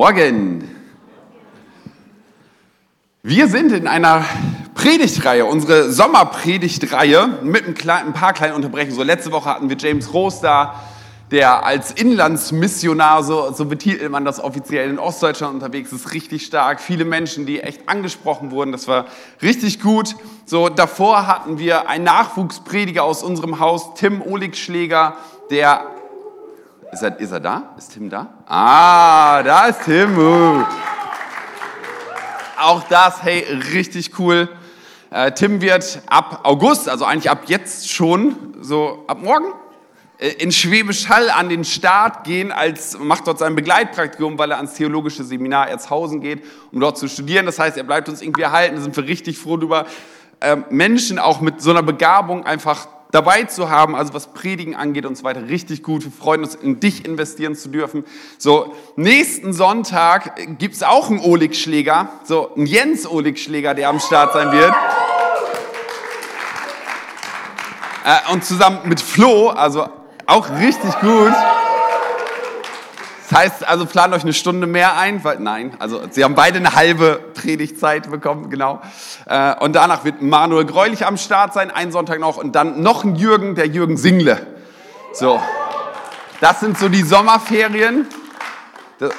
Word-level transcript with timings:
Morgen. 0.00 0.66
Wir 3.22 3.48
sind 3.48 3.70
in 3.70 3.86
einer 3.86 4.24
Predigtreihe, 4.72 5.44
unsere 5.44 5.92
Sommerpredigtreihe 5.92 7.40
mit 7.42 7.66
ein, 7.86 8.14
paar 8.14 8.32
kleinen 8.32 8.54
Unterbrechungen. 8.54 8.96
So 8.96 9.02
letzte 9.02 9.30
Woche 9.30 9.50
hatten 9.50 9.68
wir 9.68 9.76
James 9.76 10.14
Roos 10.14 10.40
da, 10.40 10.80
der 11.30 11.66
als 11.66 11.92
Inlandsmissionar, 11.92 13.22
so, 13.22 13.52
so 13.52 13.66
betitelt 13.66 14.10
man 14.10 14.24
das 14.24 14.42
offiziell, 14.42 14.88
in 14.88 14.98
Ostdeutschland 14.98 15.52
unterwegs 15.52 15.92
ist, 15.92 16.14
richtig 16.14 16.46
stark. 16.46 16.80
Viele 16.80 17.04
Menschen, 17.04 17.44
die 17.44 17.60
echt 17.60 17.86
angesprochen 17.86 18.52
wurden, 18.52 18.72
das 18.72 18.88
war 18.88 19.04
richtig 19.42 19.80
gut. 19.82 20.16
So 20.46 20.70
davor 20.70 21.26
hatten 21.26 21.58
wir 21.58 21.90
einen 21.90 22.04
Nachwuchsprediger 22.04 23.04
aus 23.04 23.22
unserem 23.22 23.60
Haus, 23.60 23.92
Tim 23.96 24.22
Oligschläger, 24.22 25.18
der 25.50 25.84
ist 26.92 27.02
er, 27.02 27.18
ist 27.18 27.30
er 27.30 27.40
da? 27.40 27.74
Ist 27.78 27.92
Tim 27.92 28.10
da? 28.10 28.26
Ah, 28.46 29.42
da 29.42 29.66
ist 29.66 29.84
Tim. 29.84 30.18
Uh. 30.18 30.64
Auch 32.58 32.82
das, 32.88 33.22
hey, 33.22 33.44
richtig 33.72 34.18
cool. 34.18 34.48
Äh, 35.10 35.32
Tim 35.32 35.60
wird 35.60 36.02
ab 36.06 36.40
August, 36.44 36.88
also 36.88 37.04
eigentlich 37.04 37.30
ab 37.30 37.44
jetzt 37.46 37.90
schon, 37.90 38.54
so 38.60 39.04
ab 39.06 39.22
morgen, 39.22 39.46
äh, 40.18 40.28
in 40.28 40.52
Schwäbisch 40.52 41.08
Hall 41.08 41.30
an 41.30 41.48
den 41.48 41.64
Start 41.64 42.24
gehen, 42.24 42.52
als 42.52 42.98
macht 42.98 43.26
dort 43.26 43.38
sein 43.38 43.56
Begleitpraktikum, 43.56 44.38
weil 44.38 44.50
er 44.50 44.58
ans 44.58 44.74
theologische 44.74 45.24
Seminar 45.24 45.68
Erzhausen 45.68 46.20
geht, 46.20 46.44
um 46.70 46.80
dort 46.80 46.98
zu 46.98 47.08
studieren. 47.08 47.46
Das 47.46 47.58
heißt, 47.58 47.76
er 47.76 47.84
bleibt 47.84 48.08
uns 48.08 48.20
irgendwie 48.20 48.42
erhalten. 48.42 48.76
Da 48.76 48.82
sind 48.82 48.96
wir 48.96 49.06
richtig 49.06 49.38
froh 49.38 49.56
drüber. 49.56 49.86
Ähm, 50.40 50.64
Menschen 50.70 51.18
auch 51.18 51.40
mit 51.40 51.62
so 51.62 51.70
einer 51.70 51.82
Begabung 51.82 52.44
einfach 52.44 52.86
dabei 53.10 53.44
zu 53.44 53.70
haben, 53.70 53.94
also 53.94 54.14
was 54.14 54.32
Predigen 54.32 54.74
angeht 54.74 55.06
und 55.06 55.16
so 55.16 55.24
weiter, 55.24 55.48
richtig 55.48 55.82
gut. 55.82 56.04
Wir 56.04 56.12
freuen 56.12 56.42
uns, 56.42 56.54
in 56.54 56.80
dich 56.80 57.04
investieren 57.04 57.54
zu 57.54 57.68
dürfen. 57.68 58.04
So, 58.38 58.74
nächsten 58.96 59.52
Sonntag 59.52 60.58
gibt's 60.58 60.82
auch 60.82 61.10
einen 61.10 61.20
Olig-Schläger, 61.20 62.08
so 62.24 62.54
einen 62.54 62.66
Jens 62.66 63.06
Olig-Schläger, 63.06 63.74
der 63.74 63.88
am 63.88 64.00
Start 64.00 64.32
sein 64.32 64.52
wird. 64.52 64.72
Äh, 68.04 68.32
und 68.32 68.44
zusammen 68.44 68.80
mit 68.84 69.00
Flo, 69.00 69.48
also 69.48 69.88
auch 70.26 70.50
richtig 70.58 70.98
gut. 71.00 71.32
Das 73.30 73.38
heißt, 73.38 73.68
also 73.68 73.86
plant 73.86 74.12
euch 74.12 74.22
eine 74.22 74.32
Stunde 74.32 74.66
mehr 74.66 74.98
ein, 74.98 75.22
weil 75.22 75.38
nein, 75.38 75.76
also 75.78 76.00
sie 76.10 76.24
haben 76.24 76.34
beide 76.34 76.58
eine 76.58 76.74
halbe 76.74 77.20
Predigtzeit 77.34 78.10
bekommen, 78.10 78.50
genau. 78.50 78.80
Äh, 79.26 79.54
und 79.60 79.76
danach 79.76 80.04
wird 80.04 80.20
Manuel 80.20 80.64
Greulich 80.64 81.06
am 81.06 81.16
Start 81.16 81.54
sein, 81.54 81.70
einen 81.70 81.92
Sonntag 81.92 82.18
noch 82.18 82.38
und 82.38 82.56
dann 82.56 82.82
noch 82.82 83.04
ein 83.04 83.14
Jürgen, 83.14 83.54
der 83.54 83.68
Jürgen 83.68 83.96
Single. 83.96 84.44
So, 85.12 85.40
das 86.40 86.58
sind 86.58 86.76
so 86.76 86.88
die 86.88 87.04
Sommerferien 87.04 88.06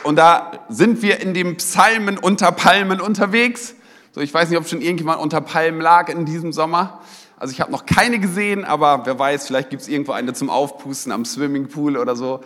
und 0.03 0.17
da 0.17 0.51
sind 0.67 1.01
wir 1.01 1.21
in 1.21 1.33
dem 1.33 1.55
Psalmen 1.55 2.17
unter 2.17 2.51
Palmen 2.51 2.99
unterwegs. 2.99 3.75
So, 4.11 4.19
ich 4.19 4.33
weiß 4.33 4.49
nicht, 4.49 4.59
ob 4.59 4.67
schon 4.67 4.81
irgendjemand 4.81 5.21
unter 5.21 5.39
Palmen 5.39 5.79
lag 5.79 6.09
in 6.09 6.25
diesem 6.25 6.51
Sommer. 6.51 6.99
Also 7.37 7.53
ich 7.53 7.61
habe 7.61 7.71
noch 7.71 7.85
keine 7.85 8.19
gesehen, 8.19 8.65
aber 8.65 9.05
wer 9.05 9.17
weiß, 9.17 9.47
vielleicht 9.47 9.69
gibt 9.69 9.83
es 9.83 9.87
irgendwo 9.87 10.11
eine 10.11 10.33
zum 10.33 10.49
Aufpusten 10.49 11.13
am 11.13 11.23
Swimmingpool 11.23 11.95
oder 11.95 12.17
so. 12.17 12.41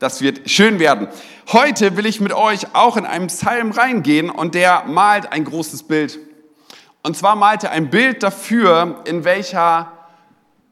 Das 0.00 0.22
wird 0.22 0.50
schön 0.50 0.78
werden. 0.78 1.08
Heute 1.52 1.98
will 1.98 2.06
ich 2.06 2.22
mit 2.22 2.32
euch 2.32 2.74
auch 2.74 2.96
in 2.96 3.04
einen 3.04 3.26
Psalm 3.26 3.70
reingehen 3.70 4.30
und 4.30 4.54
der 4.54 4.84
malt 4.86 5.30
ein 5.30 5.44
großes 5.44 5.82
Bild. 5.82 6.18
Und 7.02 7.18
zwar 7.18 7.36
malt 7.36 7.64
er 7.64 7.72
ein 7.72 7.90
Bild 7.90 8.22
dafür, 8.22 9.02
in 9.04 9.24
welcher 9.24 9.92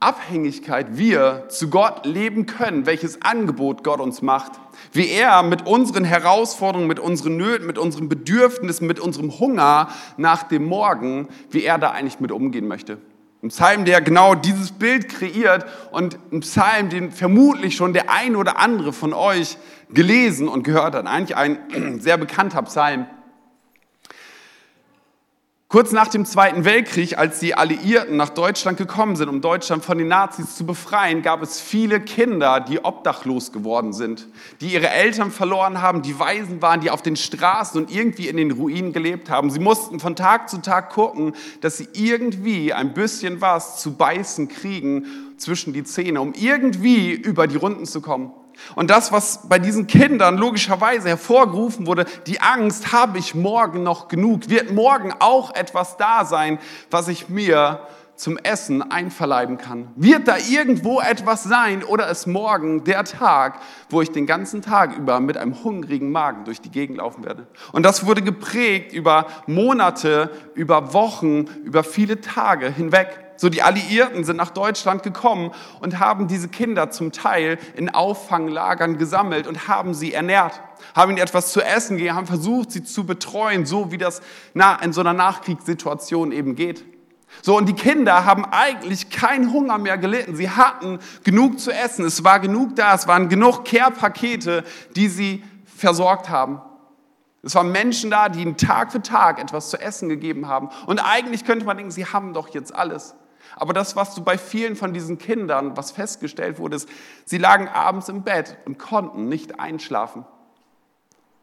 Abhängigkeit 0.00 0.96
wir 0.96 1.44
zu 1.48 1.68
Gott 1.68 2.06
leben 2.06 2.46
können, 2.46 2.86
welches 2.86 3.20
Angebot 3.20 3.84
Gott 3.84 4.00
uns 4.00 4.22
macht, 4.22 4.52
wie 4.92 5.10
er 5.10 5.42
mit 5.42 5.66
unseren 5.66 6.04
Herausforderungen, 6.04 6.88
mit 6.88 6.98
unseren 6.98 7.36
Nöten, 7.36 7.66
mit 7.66 7.76
unseren 7.76 8.08
Bedürfnissen, 8.08 8.86
mit 8.86 8.98
unserem 8.98 9.38
Hunger 9.38 9.88
nach 10.16 10.44
dem 10.44 10.64
Morgen, 10.64 11.28
wie 11.50 11.64
er 11.64 11.76
da 11.76 11.90
eigentlich 11.90 12.18
mit 12.20 12.32
umgehen 12.32 12.66
möchte. 12.66 12.96
Ein 13.40 13.50
Psalm, 13.50 13.84
der 13.84 14.00
genau 14.00 14.34
dieses 14.34 14.72
Bild 14.72 15.08
kreiert 15.08 15.64
und 15.92 16.18
ein 16.32 16.40
Psalm, 16.40 16.88
den 16.88 17.12
vermutlich 17.12 17.76
schon 17.76 17.92
der 17.92 18.10
ein 18.10 18.34
oder 18.34 18.58
andere 18.58 18.92
von 18.92 19.12
euch 19.12 19.58
gelesen 19.90 20.48
und 20.48 20.64
gehört 20.64 20.96
hat. 20.96 21.06
Eigentlich 21.06 21.36
ein 21.36 22.00
sehr 22.00 22.16
bekannter 22.16 22.62
Psalm. 22.62 23.06
Kurz 25.70 25.92
nach 25.92 26.08
dem 26.08 26.24
Zweiten 26.24 26.64
Weltkrieg, 26.64 27.18
als 27.18 27.40
die 27.40 27.54
Alliierten 27.54 28.16
nach 28.16 28.30
Deutschland 28.30 28.78
gekommen 28.78 29.16
sind, 29.16 29.28
um 29.28 29.42
Deutschland 29.42 29.84
von 29.84 29.98
den 29.98 30.08
Nazis 30.08 30.56
zu 30.56 30.64
befreien, 30.64 31.20
gab 31.20 31.42
es 31.42 31.60
viele 31.60 32.00
Kinder, 32.00 32.60
die 32.60 32.82
obdachlos 32.82 33.52
geworden 33.52 33.92
sind, 33.92 34.28
die 34.62 34.72
ihre 34.72 34.88
Eltern 34.88 35.30
verloren 35.30 35.82
haben, 35.82 36.00
die 36.00 36.18
Waisen 36.18 36.62
waren, 36.62 36.80
die 36.80 36.90
auf 36.90 37.02
den 37.02 37.16
Straßen 37.16 37.78
und 37.78 37.94
irgendwie 37.94 38.28
in 38.28 38.38
den 38.38 38.50
Ruinen 38.50 38.94
gelebt 38.94 39.28
haben. 39.28 39.50
Sie 39.50 39.60
mussten 39.60 40.00
von 40.00 40.16
Tag 40.16 40.48
zu 40.48 40.62
Tag 40.62 40.88
gucken, 40.88 41.34
dass 41.60 41.76
sie 41.76 41.88
irgendwie 41.92 42.72
ein 42.72 42.94
bisschen 42.94 43.42
was 43.42 43.78
zu 43.78 43.92
beißen 43.92 44.48
kriegen 44.48 45.04
zwischen 45.36 45.74
die 45.74 45.84
Zähne, 45.84 46.22
um 46.22 46.32
irgendwie 46.32 47.10
über 47.10 47.46
die 47.46 47.56
Runden 47.56 47.84
zu 47.84 48.00
kommen. 48.00 48.32
Und 48.74 48.90
das, 48.90 49.12
was 49.12 49.48
bei 49.48 49.58
diesen 49.58 49.86
Kindern 49.86 50.36
logischerweise 50.36 51.08
hervorgerufen 51.08 51.86
wurde, 51.86 52.06
die 52.26 52.40
Angst, 52.40 52.92
habe 52.92 53.18
ich 53.18 53.34
morgen 53.34 53.82
noch 53.82 54.08
genug? 54.08 54.48
Wird 54.48 54.72
morgen 54.72 55.12
auch 55.18 55.54
etwas 55.54 55.96
da 55.96 56.24
sein, 56.24 56.58
was 56.90 57.08
ich 57.08 57.28
mir 57.28 57.80
zum 58.18 58.36
Essen 58.36 58.90
einverleiben 58.90 59.58
kann? 59.58 59.88
Wird 59.96 60.28
da 60.28 60.36
irgendwo 60.36 61.00
etwas 61.00 61.44
sein 61.44 61.84
oder 61.84 62.08
ist 62.08 62.26
morgen 62.26 62.84
der 62.84 63.04
Tag, 63.04 63.60
wo 63.90 64.02
ich 64.02 64.10
den 64.10 64.26
ganzen 64.26 64.60
Tag 64.60 64.96
über 64.96 65.20
mit 65.20 65.36
einem 65.36 65.62
hungrigen 65.62 66.10
Magen 66.10 66.44
durch 66.44 66.60
die 66.60 66.70
Gegend 66.70 66.98
laufen 66.98 67.24
werde? 67.24 67.46
Und 67.72 67.84
das 67.84 68.04
wurde 68.04 68.22
geprägt 68.22 68.92
über 68.92 69.26
Monate, 69.46 70.30
über 70.54 70.92
Wochen, 70.92 71.44
über 71.64 71.84
viele 71.84 72.20
Tage 72.20 72.70
hinweg. 72.70 73.27
So 73.38 73.48
die 73.48 73.62
Alliierten 73.62 74.24
sind 74.24 74.36
nach 74.36 74.50
Deutschland 74.50 75.04
gekommen 75.04 75.52
und 75.80 76.00
haben 76.00 76.26
diese 76.26 76.48
Kinder 76.48 76.90
zum 76.90 77.12
Teil 77.12 77.58
in 77.76 77.88
Auffanglagern 77.88 78.98
gesammelt 78.98 79.46
und 79.46 79.68
haben 79.68 79.94
sie 79.94 80.12
ernährt, 80.12 80.60
haben 80.94 81.12
ihnen 81.12 81.20
etwas 81.20 81.52
zu 81.52 81.62
essen 81.62 81.96
gegeben, 81.96 82.16
haben 82.16 82.26
versucht, 82.26 82.72
sie 82.72 82.82
zu 82.82 83.06
betreuen, 83.06 83.64
so 83.64 83.92
wie 83.92 83.98
das 83.98 84.20
in 84.82 84.92
so 84.92 85.00
einer 85.00 85.12
Nachkriegssituation 85.12 86.32
eben 86.32 86.56
geht. 86.56 86.84
So, 87.42 87.56
und 87.56 87.68
die 87.68 87.74
Kinder 87.74 88.24
haben 88.24 88.44
eigentlich 88.44 89.10
keinen 89.10 89.52
Hunger 89.52 89.78
mehr 89.78 89.98
gelitten. 89.98 90.34
Sie 90.34 90.50
hatten 90.50 90.98
genug 91.22 91.60
zu 91.60 91.70
essen. 91.70 92.04
Es 92.04 92.24
war 92.24 92.40
genug 92.40 92.74
da. 92.74 92.94
Es 92.94 93.06
waren 93.06 93.28
genug 93.28 93.64
Care-Pakete, 93.64 94.64
die 94.96 95.08
sie 95.08 95.44
versorgt 95.64 96.28
haben. 96.28 96.60
Es 97.44 97.54
waren 97.54 97.70
Menschen 97.70 98.10
da, 98.10 98.28
die 98.28 98.42
ihnen 98.42 98.56
Tag 98.56 98.90
für 98.90 99.00
Tag 99.00 99.40
etwas 99.40 99.70
zu 99.70 99.80
essen 99.80 100.08
gegeben 100.08 100.48
haben. 100.48 100.70
Und 100.86 100.98
eigentlich 100.98 101.44
könnte 101.44 101.64
man 101.64 101.76
denken, 101.76 101.92
sie 101.92 102.06
haben 102.06 102.32
doch 102.32 102.48
jetzt 102.48 102.74
alles. 102.74 103.14
Aber 103.56 103.72
das, 103.72 103.96
was 103.96 104.14
du 104.14 104.22
bei 104.22 104.38
vielen 104.38 104.76
von 104.76 104.92
diesen 104.92 105.18
Kindern, 105.18 105.76
was 105.76 105.90
festgestellt 105.90 106.58
wurde, 106.58 106.76
ist, 106.76 106.88
sie 107.24 107.38
lagen 107.38 107.68
abends 107.68 108.08
im 108.08 108.22
Bett 108.22 108.56
und 108.64 108.78
konnten 108.78 109.28
nicht 109.28 109.60
einschlafen. 109.60 110.24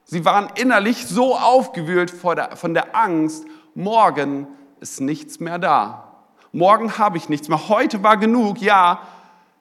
Sie 0.03 0.23
waren 0.23 0.49
innerlich 0.55 1.07
so 1.07 1.35
aufgewühlt 1.35 2.11
von 2.11 2.73
der 2.73 2.95
Angst, 2.95 3.45
morgen 3.73 4.47
ist 4.79 5.01
nichts 5.01 5.39
mehr 5.39 5.57
da. 5.57 6.13
Morgen 6.51 6.97
habe 6.97 7.17
ich 7.17 7.27
nichts 7.27 7.49
mehr. 7.49 7.69
Heute 7.69 8.03
war 8.03 8.17
genug, 8.17 8.61
ja, 8.61 9.01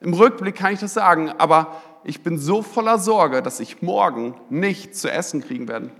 im 0.01 0.13
Rückblick 0.13 0.55
kann 0.55 0.75
ich 0.75 0.81
das 0.81 0.95
sagen, 0.95 1.33
aber 1.39 1.81
ich 2.05 2.23
bin 2.23 2.39
so 2.39 2.61
voller 2.61 2.99
Sorge, 2.99 3.43
dass 3.43 3.59
ich 3.59 3.81
morgen 3.81 4.35
nichts 4.51 5.01
zu 5.01 5.11
essen 5.11 5.41
kriegen 5.41 5.67
werde. 5.67 5.91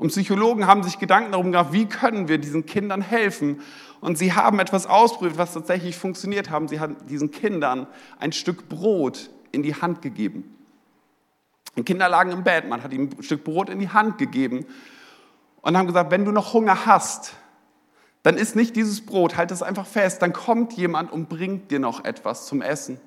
Und 0.00 0.08
Psychologen 0.08 0.66
haben 0.66 0.82
sich 0.82 0.98
Gedanken 0.98 1.32
darum 1.32 1.52
gemacht, 1.52 1.74
wie 1.74 1.84
können 1.84 2.26
wir 2.26 2.38
diesen 2.38 2.64
Kindern 2.64 3.02
helfen. 3.02 3.60
Und 4.00 4.16
sie 4.16 4.32
haben 4.32 4.58
etwas 4.58 4.86
ausprobiert, 4.86 5.36
was 5.36 5.52
tatsächlich 5.52 5.94
funktioniert 5.94 6.48
haben. 6.48 6.68
Sie 6.68 6.80
haben 6.80 6.96
diesen 7.06 7.30
Kindern 7.30 7.86
ein 8.18 8.32
Stück 8.32 8.70
Brot 8.70 9.28
in 9.52 9.62
die 9.62 9.74
Hand 9.74 10.00
gegeben. 10.00 10.56
Die 11.76 11.82
Kinder 11.82 12.08
lagen 12.08 12.30
im 12.30 12.44
Bett, 12.44 12.66
man 12.66 12.82
hat 12.82 12.94
ihnen 12.94 13.10
ein 13.12 13.22
Stück 13.22 13.44
Brot 13.44 13.68
in 13.68 13.78
die 13.78 13.90
Hand 13.90 14.16
gegeben 14.16 14.64
und 15.60 15.76
haben 15.76 15.86
gesagt, 15.86 16.10
wenn 16.10 16.24
du 16.24 16.32
noch 16.32 16.54
Hunger 16.54 16.86
hast, 16.86 17.34
dann 18.22 18.38
ist 18.38 18.56
nicht 18.56 18.76
dieses 18.76 19.04
Brot, 19.04 19.36
halt 19.36 19.50
es 19.50 19.62
einfach 19.62 19.86
fest, 19.86 20.22
dann 20.22 20.32
kommt 20.32 20.72
jemand 20.72 21.12
und 21.12 21.28
bringt 21.28 21.70
dir 21.70 21.78
noch 21.78 22.06
etwas 22.06 22.46
zum 22.46 22.62
Essen. 22.62 22.98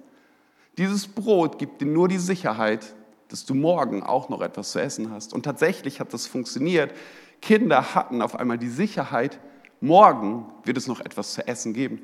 Dieses 0.77 1.07
Brot 1.07 1.57
gibt 1.57 1.81
dir 1.81 1.87
nur 1.87 2.07
die 2.07 2.19
Sicherheit, 2.19 2.93
dass 3.33 3.45
du 3.45 3.55
morgen 3.55 4.03
auch 4.03 4.29
noch 4.29 4.41
etwas 4.41 4.73
zu 4.73 4.79
essen 4.79 5.09
hast. 5.09 5.33
Und 5.33 5.41
tatsächlich 5.41 5.99
hat 5.99 6.13
das 6.13 6.27
funktioniert. 6.27 6.93
Kinder 7.41 7.95
hatten 7.95 8.21
auf 8.21 8.35
einmal 8.35 8.59
die 8.59 8.69
Sicherheit, 8.69 9.39
morgen 9.81 10.45
wird 10.63 10.77
es 10.77 10.87
noch 10.87 10.99
etwas 10.99 11.33
zu 11.33 11.47
essen 11.47 11.73
geben. 11.73 11.99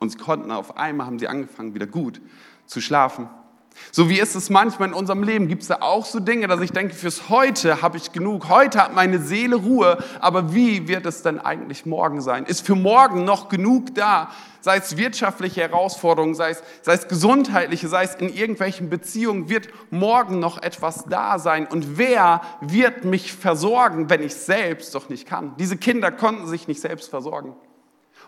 Und 0.00 0.12
sie 0.12 0.18
konnten 0.18 0.50
auf 0.50 0.76
einmal, 0.76 1.06
haben 1.06 1.18
sie 1.18 1.28
angefangen, 1.28 1.72
wieder 1.72 1.86
gut 1.86 2.20
zu 2.66 2.82
schlafen. 2.82 3.30
So 3.92 4.08
wie 4.08 4.20
ist 4.20 4.36
es 4.36 4.50
manchmal 4.50 4.88
in 4.88 4.94
unserem 4.94 5.22
Leben? 5.22 5.48
Gibt 5.48 5.62
es 5.62 5.68
da 5.68 5.78
auch 5.80 6.04
so 6.04 6.20
Dinge, 6.20 6.46
dass 6.46 6.60
ich 6.60 6.70
denke, 6.70 6.94
fürs 6.94 7.28
Heute 7.28 7.82
habe 7.82 7.96
ich 7.96 8.12
genug, 8.12 8.48
heute 8.48 8.82
hat 8.82 8.94
meine 8.94 9.18
Seele 9.18 9.56
Ruhe, 9.56 9.98
aber 10.20 10.54
wie 10.54 10.86
wird 10.86 11.06
es 11.06 11.22
denn 11.22 11.40
eigentlich 11.40 11.86
morgen 11.86 12.20
sein? 12.20 12.44
Ist 12.44 12.64
für 12.64 12.76
morgen 12.76 13.24
noch 13.24 13.48
genug 13.48 13.94
da? 13.94 14.30
Sei 14.60 14.76
es 14.76 14.96
wirtschaftliche 14.96 15.62
Herausforderungen, 15.62 16.34
sei 16.34 16.50
es, 16.50 16.62
sei 16.82 16.92
es 16.92 17.08
gesundheitliche, 17.08 17.88
sei 17.88 18.04
es 18.04 18.14
in 18.14 18.32
irgendwelchen 18.32 18.90
Beziehungen, 18.90 19.48
wird 19.48 19.68
morgen 19.90 20.38
noch 20.38 20.62
etwas 20.62 21.06
da 21.08 21.38
sein? 21.38 21.66
Und 21.66 21.98
wer 21.98 22.42
wird 22.60 23.04
mich 23.04 23.32
versorgen, 23.32 24.10
wenn 24.10 24.22
ich 24.22 24.34
selbst 24.34 24.94
doch 24.94 25.08
nicht 25.08 25.26
kann? 25.26 25.54
Diese 25.58 25.76
Kinder 25.76 26.12
konnten 26.12 26.46
sich 26.46 26.68
nicht 26.68 26.80
selbst 26.80 27.08
versorgen. 27.08 27.56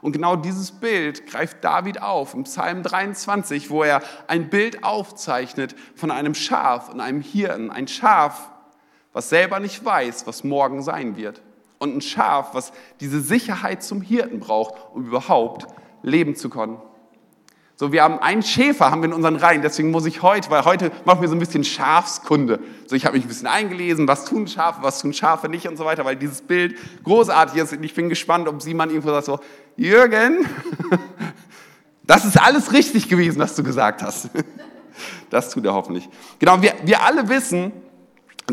Und 0.03 0.11
genau 0.11 0.35
dieses 0.35 0.73
Bild 0.73 1.29
greift 1.29 1.63
David 1.63 2.03
auf 2.03 2.35
im 2.35 2.43
Psalm 2.43 2.83
23, 2.83 3.71
wo 3.71 3.85
er 3.85 4.03
ein 4.27 4.51
Bild 4.51 4.83
aufzeichnet 4.83 5.77
von 5.95 6.11
einem 6.11 6.35
Schaf 6.35 6.89
und 6.89 7.01
einem 7.01 7.21
Hirten. 7.21 7.71
Ein 7.71 7.87
Schaf, 7.87 8.51
was 9.13 9.29
selber 9.29 9.61
nicht 9.61 9.85
weiß, 9.85 10.27
was 10.27 10.43
morgen 10.43 10.83
sein 10.83 11.17
wird. 11.17 11.41
Und 11.79 11.97
ein 11.97 12.01
Schaf, 12.01 12.53
was 12.53 12.73
diese 12.99 13.21
Sicherheit 13.21 13.85
zum 13.85 14.03
Hirten 14.03 14.41
braucht, 14.41 14.75
um 14.93 15.07
überhaupt 15.07 15.69
leben 16.03 16.35
zu 16.35 16.51
können. 16.51 16.79
So, 17.83 17.91
wir 17.91 18.05
haben 18.05 18.21
einen 18.21 18.45
Schäfer, 18.45 18.93
haben 18.93 19.03
wir 19.03 19.09
in 19.09 19.13
unseren 19.13 19.35
Reihen, 19.35 19.61
deswegen 19.61 19.91
muss 19.91 20.07
ich 20.07 20.23
heute, 20.23 20.49
weil 20.51 20.65
heute 20.65 20.93
machen 21.05 21.21
wir 21.21 21.29
so 21.29 21.35
ein 21.35 21.41
bisschen 21.41 21.65
Schafskunde. 21.65 22.61
So, 22.87 22.95
ich 22.95 23.05
habe 23.05 23.17
mich 23.17 23.25
ein 23.25 23.29
bisschen 23.29 23.49
eingelesen, 23.49 24.07
was 24.07 24.25
tun 24.25 24.47
Schafe, 24.47 24.85
was 24.85 25.01
tun 25.01 25.13
Schafe 25.13 25.49
nicht 25.49 25.67
und 25.67 25.77
so 25.77 25.85
weiter, 25.85 26.05
weil 26.05 26.15
dieses 26.15 26.43
Bild 26.43 26.77
großartig 27.03 27.61
ist 27.61 27.73
und 27.73 27.83
ich 27.83 27.93
bin 27.93 28.09
gespannt, 28.09 28.47
ob 28.47 28.63
Simon 28.63 28.91
irgendwo 28.91 29.09
sagt 29.09 29.25
so, 29.25 29.41
Jürgen, 29.77 30.47
das 32.05 32.25
ist 32.25 32.41
alles 32.41 32.73
richtig 32.73 33.09
gewesen, 33.09 33.41
was 33.41 33.57
du 33.57 33.65
gesagt 33.65 34.01
hast. 34.01 34.31
Das 35.31 35.49
tut 35.49 35.65
er 35.65 35.73
hoffentlich. 35.73 36.07
Genau, 36.39 36.61
wir, 36.61 36.75
wir 36.85 37.03
alle 37.03 37.27
wissen, 37.31 37.73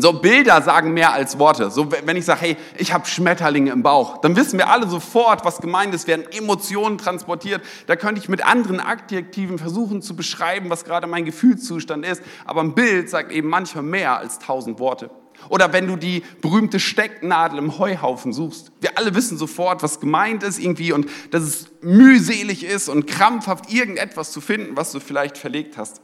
so 0.00 0.12
Bilder 0.12 0.62
sagen 0.62 0.92
mehr 0.92 1.12
als 1.12 1.38
Worte. 1.38 1.70
So 1.70 1.90
wenn 1.90 2.16
ich 2.16 2.24
sage, 2.24 2.40
hey, 2.40 2.56
ich 2.76 2.92
habe 2.92 3.06
Schmetterlinge 3.06 3.72
im 3.72 3.82
Bauch, 3.82 4.18
dann 4.18 4.36
wissen 4.36 4.58
wir 4.58 4.68
alle 4.68 4.88
sofort, 4.88 5.44
was 5.44 5.60
gemeint 5.60 5.94
ist, 5.94 6.06
werden 6.06 6.24
Emotionen 6.30 6.98
transportiert. 6.98 7.62
Da 7.86 7.96
könnte 7.96 8.20
ich 8.20 8.28
mit 8.28 8.44
anderen 8.44 8.80
Adjektiven 8.80 9.58
versuchen 9.58 10.02
zu 10.02 10.14
beschreiben, 10.14 10.70
was 10.70 10.84
gerade 10.84 11.06
mein 11.06 11.24
Gefühlszustand 11.24 12.04
ist. 12.06 12.22
Aber 12.44 12.60
ein 12.60 12.74
Bild 12.74 13.10
sagt 13.10 13.32
eben 13.32 13.48
manchmal 13.48 13.84
mehr 13.84 14.18
als 14.18 14.38
tausend 14.38 14.78
Worte. 14.78 15.10
Oder 15.48 15.72
wenn 15.72 15.86
du 15.86 15.96
die 15.96 16.22
berühmte 16.42 16.78
Stecknadel 16.78 17.58
im 17.58 17.78
Heuhaufen 17.78 18.32
suchst. 18.32 18.72
Wir 18.80 18.98
alle 18.98 19.14
wissen 19.14 19.38
sofort, 19.38 19.82
was 19.82 20.00
gemeint 20.00 20.42
ist 20.42 20.58
irgendwie 20.58 20.92
und 20.92 21.08
dass 21.30 21.42
es 21.42 21.68
mühselig 21.80 22.64
ist 22.64 22.88
und 22.88 23.06
krampfhaft 23.06 23.72
irgendetwas 23.72 24.32
zu 24.32 24.40
finden, 24.40 24.76
was 24.76 24.92
du 24.92 25.00
vielleicht 25.00 25.38
verlegt 25.38 25.78
hast. 25.78 26.02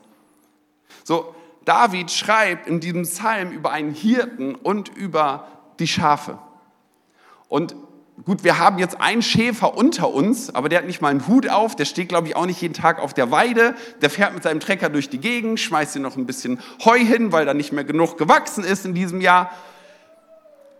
So, 1.05 1.35
David 1.67 2.11
schreibt 2.13 2.69
in 2.69 2.81
diesem 2.81 3.03
Psalm 3.03 3.51
über 3.51 3.73
einen 3.73 3.93
Hirten 3.93 4.55
und 4.55 4.89
über 4.89 5.49
die 5.81 5.89
Schafe. 5.89 6.39
Und 7.49 7.75
gut, 8.25 8.45
wir 8.45 8.59
haben 8.59 8.79
jetzt 8.79 9.01
einen 9.01 9.21
Schäfer 9.21 9.77
unter 9.77 10.15
uns, 10.15 10.55
aber 10.55 10.69
der 10.69 10.79
hat 10.79 10.87
nicht 10.87 11.03
mal 11.03 11.09
einen 11.09 11.27
Hut 11.27 11.51
auf, 11.51 11.75
der 11.75 11.85
steht, 11.85 12.09
glaube 12.09 12.29
ich, 12.29 12.37
auch 12.37 12.47
nicht 12.47 12.63
jeden 12.63 12.73
Tag 12.73 13.01
auf 13.01 13.15
der 13.15 13.33
Weide, 13.33 13.75
der 14.01 14.11
fährt 14.11 14.33
mit 14.33 14.45
seinem 14.45 14.61
Trecker 14.61 14.89
durch 14.89 15.11
die 15.11 15.19
Gegend, 15.19 15.59
schmeißt 15.59 15.95
hier 15.95 16.03
noch 16.03 16.17
ein 16.17 16.25
bisschen 16.25 16.61
Heu 16.85 16.99
hin, 16.99 17.33
weil 17.33 17.45
da 17.45 17.53
nicht 17.53 17.73
mehr 17.73 17.85
genug 17.85 18.17
gewachsen 18.17 18.63
ist 18.63 18.87
in 18.87 18.95
diesem 18.95 19.21
Jahr. 19.21 19.51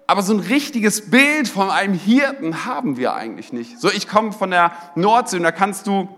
Aber 0.07 0.23
so 0.23 0.33
ein 0.35 0.41
richtiges 0.41 1.11
Bild 1.11 1.49
von 1.49 1.69
einem 1.69 1.95
Hirten 1.95 2.65
haben 2.65 2.97
wir 2.97 3.15
eigentlich 3.15 3.53
nicht. 3.53 3.81
So, 3.81 3.91
ich 3.91 4.07
komme 4.07 4.31
von 4.31 4.53
der 4.53 4.71
Nordsee 4.95 5.39
und 5.39 5.43
da 5.43 5.51
kannst 5.51 5.89
du 5.89 6.09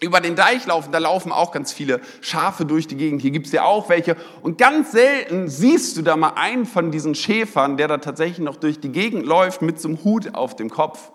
über 0.00 0.20
den 0.20 0.34
Deich 0.34 0.66
laufen, 0.66 0.92
da 0.92 0.98
laufen 0.98 1.30
auch 1.30 1.52
ganz 1.52 1.72
viele 1.72 2.00
Schafe 2.22 2.64
durch 2.64 2.88
die 2.88 2.96
Gegend. 2.96 3.20
Hier 3.20 3.30
gibt's 3.30 3.52
ja 3.52 3.64
auch 3.64 3.90
welche. 3.90 4.16
Und 4.40 4.56
ganz 4.56 4.92
selten 4.92 5.48
siehst 5.48 5.96
du 5.98 6.02
da 6.02 6.16
mal 6.16 6.32
einen 6.36 6.64
von 6.64 6.90
diesen 6.90 7.14
Schäfern, 7.14 7.76
der 7.76 7.86
da 7.86 7.98
tatsächlich 7.98 8.38
noch 8.38 8.56
durch 8.56 8.80
die 8.80 8.88
Gegend 8.88 9.26
läuft 9.26 9.60
mit 9.60 9.78
so 9.78 9.88
einem 9.88 10.02
Hut 10.02 10.34
auf 10.34 10.56
dem 10.56 10.70
Kopf. 10.70 11.12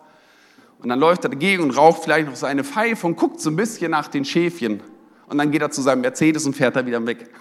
Und 0.80 0.90
dann 0.90 1.00
läuft 1.00 1.24
er 1.24 1.32
dagegen 1.32 1.64
und 1.64 1.72
raucht 1.72 2.04
vielleicht 2.04 2.28
noch 2.28 2.36
seine 2.36 2.64
Pfeife 2.64 3.08
und 3.08 3.18
guckt 3.18 3.42
so 3.42 3.50
ein 3.50 3.56
bisschen 3.56 3.90
nach 3.90 4.08
den 4.08 4.24
Schäfchen. 4.24 4.84
Und 5.28 5.40
dann 5.40 5.50
geht 5.50 5.64
er 5.64 5.72
zu 5.72 5.82
seinem 5.82 6.02
Mercedes 6.02 6.46
und 6.46 6.56
fährt 6.56 6.76
da 6.76 6.86
wieder 6.86 7.04
weg. 7.08 7.28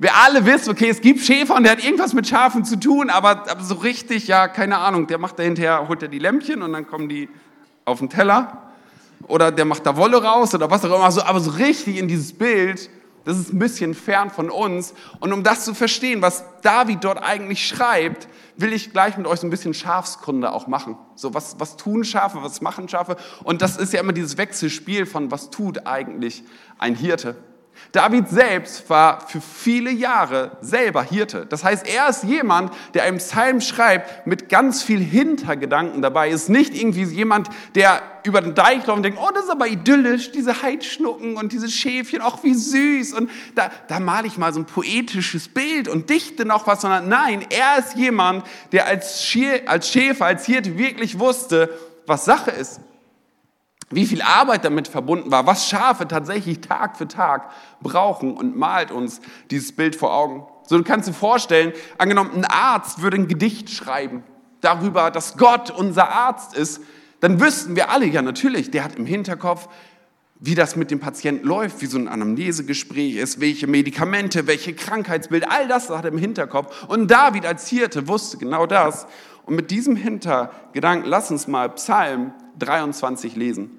Wir 0.00 0.10
alle 0.16 0.44
wissen, 0.44 0.70
okay, 0.70 0.88
es 0.88 1.00
gibt 1.00 1.20
Schäfer 1.20 1.54
und 1.54 1.62
der 1.62 1.70
hat 1.72 1.84
irgendwas 1.84 2.12
mit 2.12 2.26
Schafen 2.26 2.64
zu 2.64 2.80
tun, 2.80 3.08
aber, 3.08 3.48
aber 3.48 3.62
so 3.62 3.76
richtig, 3.76 4.26
ja, 4.26 4.48
keine 4.48 4.78
Ahnung. 4.78 5.06
Der 5.06 5.18
macht 5.18 5.38
da 5.38 5.44
hinterher, 5.44 5.86
holt 5.86 6.02
er 6.02 6.08
die 6.08 6.18
Lämpchen 6.18 6.62
und 6.62 6.72
dann 6.72 6.88
kommen 6.88 7.08
die 7.08 7.28
auf 7.84 8.00
den 8.00 8.10
Teller 8.10 8.63
oder 9.28 9.50
der 9.50 9.64
macht 9.64 9.86
da 9.86 9.96
Wolle 9.96 10.22
raus 10.22 10.54
oder 10.54 10.70
was 10.70 10.84
auch 10.84 10.94
immer. 10.94 11.10
So, 11.10 11.22
aber 11.22 11.40
so 11.40 11.52
richtig 11.52 11.98
in 11.98 12.08
dieses 12.08 12.32
Bild, 12.32 12.90
das 13.24 13.38
ist 13.38 13.52
ein 13.52 13.58
bisschen 13.58 13.94
fern 13.94 14.30
von 14.30 14.50
uns. 14.50 14.94
Und 15.20 15.32
um 15.32 15.42
das 15.42 15.64
zu 15.64 15.74
verstehen, 15.74 16.22
was 16.22 16.44
David 16.62 17.02
dort 17.04 17.22
eigentlich 17.22 17.66
schreibt, 17.66 18.28
will 18.56 18.72
ich 18.72 18.92
gleich 18.92 19.16
mit 19.16 19.26
euch 19.26 19.40
so 19.40 19.46
ein 19.46 19.50
bisschen 19.50 19.74
Schafskunde 19.74 20.52
auch 20.52 20.66
machen. 20.66 20.96
So, 21.14 21.34
was, 21.34 21.58
was 21.58 21.76
tun 21.76 22.04
Schafe, 22.04 22.42
was 22.42 22.60
machen 22.60 22.88
Schafe? 22.88 23.16
Und 23.42 23.62
das 23.62 23.76
ist 23.76 23.92
ja 23.92 24.00
immer 24.00 24.12
dieses 24.12 24.36
Wechselspiel 24.36 25.06
von, 25.06 25.30
was 25.30 25.50
tut 25.50 25.86
eigentlich 25.86 26.44
ein 26.78 26.94
Hirte? 26.94 27.36
David 27.92 28.28
selbst 28.28 28.88
war 28.90 29.26
für 29.28 29.40
viele 29.40 29.90
Jahre 29.90 30.52
selber 30.60 31.02
Hirte. 31.02 31.46
Das 31.46 31.64
heißt, 31.64 31.86
er 31.86 32.08
ist 32.08 32.24
jemand, 32.24 32.72
der 32.94 33.04
einen 33.04 33.18
Psalm 33.18 33.60
schreibt 33.60 34.26
mit 34.26 34.48
ganz 34.48 34.82
viel 34.82 35.00
Hintergedanken 35.00 36.02
dabei. 36.02 36.30
Ist 36.30 36.48
nicht 36.48 36.74
irgendwie 36.74 37.04
jemand, 37.04 37.48
der 37.74 38.02
über 38.24 38.40
den 38.40 38.54
Deich 38.54 38.86
läuft 38.86 38.96
und 38.96 39.02
denkt, 39.02 39.18
oh, 39.20 39.30
das 39.34 39.44
ist 39.44 39.50
aber 39.50 39.66
idyllisch, 39.66 40.32
diese 40.32 40.62
Heidschnucken 40.62 41.36
und 41.36 41.52
diese 41.52 41.68
Schäfchen, 41.68 42.20
ach, 42.22 42.42
wie 42.42 42.54
süß. 42.54 43.12
Und 43.12 43.30
da, 43.54 43.70
da 43.88 44.00
male 44.00 44.26
ich 44.26 44.38
mal 44.38 44.52
so 44.52 44.60
ein 44.60 44.66
poetisches 44.66 45.48
Bild 45.48 45.88
und 45.88 46.10
dichte 46.10 46.44
noch 46.44 46.66
was, 46.66 46.80
sondern 46.80 47.08
nein, 47.08 47.44
er 47.50 47.78
ist 47.78 47.96
jemand, 47.96 48.44
der 48.72 48.86
als, 48.86 49.24
Schäfer, 49.24 50.24
als 50.24 50.46
Hirte 50.46 50.78
wirklich 50.78 51.18
wusste, 51.18 51.70
was 52.06 52.24
Sache 52.24 52.50
ist 52.50 52.80
wie 53.90 54.06
viel 54.06 54.22
Arbeit 54.22 54.64
damit 54.64 54.88
verbunden 54.88 55.30
war, 55.30 55.46
was 55.46 55.68
Schafe 55.68 56.08
tatsächlich 56.08 56.60
Tag 56.60 56.96
für 56.96 57.08
Tag 57.08 57.50
brauchen 57.80 58.36
und 58.36 58.56
malt 58.56 58.90
uns 58.90 59.20
dieses 59.50 59.74
Bild 59.74 59.96
vor 59.96 60.14
Augen. 60.14 60.46
So, 60.66 60.78
du 60.78 60.84
kannst 60.84 61.08
dir 61.08 61.12
vorstellen, 61.12 61.72
angenommen, 61.98 62.30
ein 62.34 62.44
Arzt 62.44 63.02
würde 63.02 63.18
ein 63.18 63.28
Gedicht 63.28 63.70
schreiben 63.70 64.22
darüber, 64.60 65.10
dass 65.10 65.36
Gott 65.36 65.70
unser 65.70 66.10
Arzt 66.10 66.56
ist, 66.56 66.80
dann 67.20 67.40
wüssten 67.40 67.76
wir 67.76 67.90
alle, 67.90 68.06
ja 68.06 68.22
natürlich, 68.22 68.70
der 68.70 68.84
hat 68.84 68.96
im 68.96 69.06
Hinterkopf, 69.06 69.68
wie 70.40 70.54
das 70.54 70.76
mit 70.76 70.90
dem 70.90 71.00
Patienten 71.00 71.46
läuft, 71.46 71.80
wie 71.80 71.86
so 71.86 71.96
ein 71.96 72.08
Anamnesegespräch 72.08 73.16
ist, 73.16 73.40
welche 73.40 73.66
Medikamente, 73.66 74.46
welche 74.46 74.74
Krankheitsbild, 74.74 75.50
all 75.50 75.68
das 75.68 75.88
hat 75.90 76.04
er 76.04 76.12
im 76.12 76.18
Hinterkopf. 76.18 76.84
Und 76.88 77.10
David 77.10 77.46
als 77.46 77.68
Hirte 77.68 78.08
wusste 78.08 78.36
genau 78.36 78.66
das. 78.66 79.06
Und 79.46 79.56
mit 79.56 79.70
diesem 79.70 79.96
Hintergedanken, 79.96 81.08
lass 81.08 81.30
uns 81.30 81.46
mal 81.46 81.70
Psalm 81.70 82.32
23 82.58 83.36
lesen. 83.36 83.78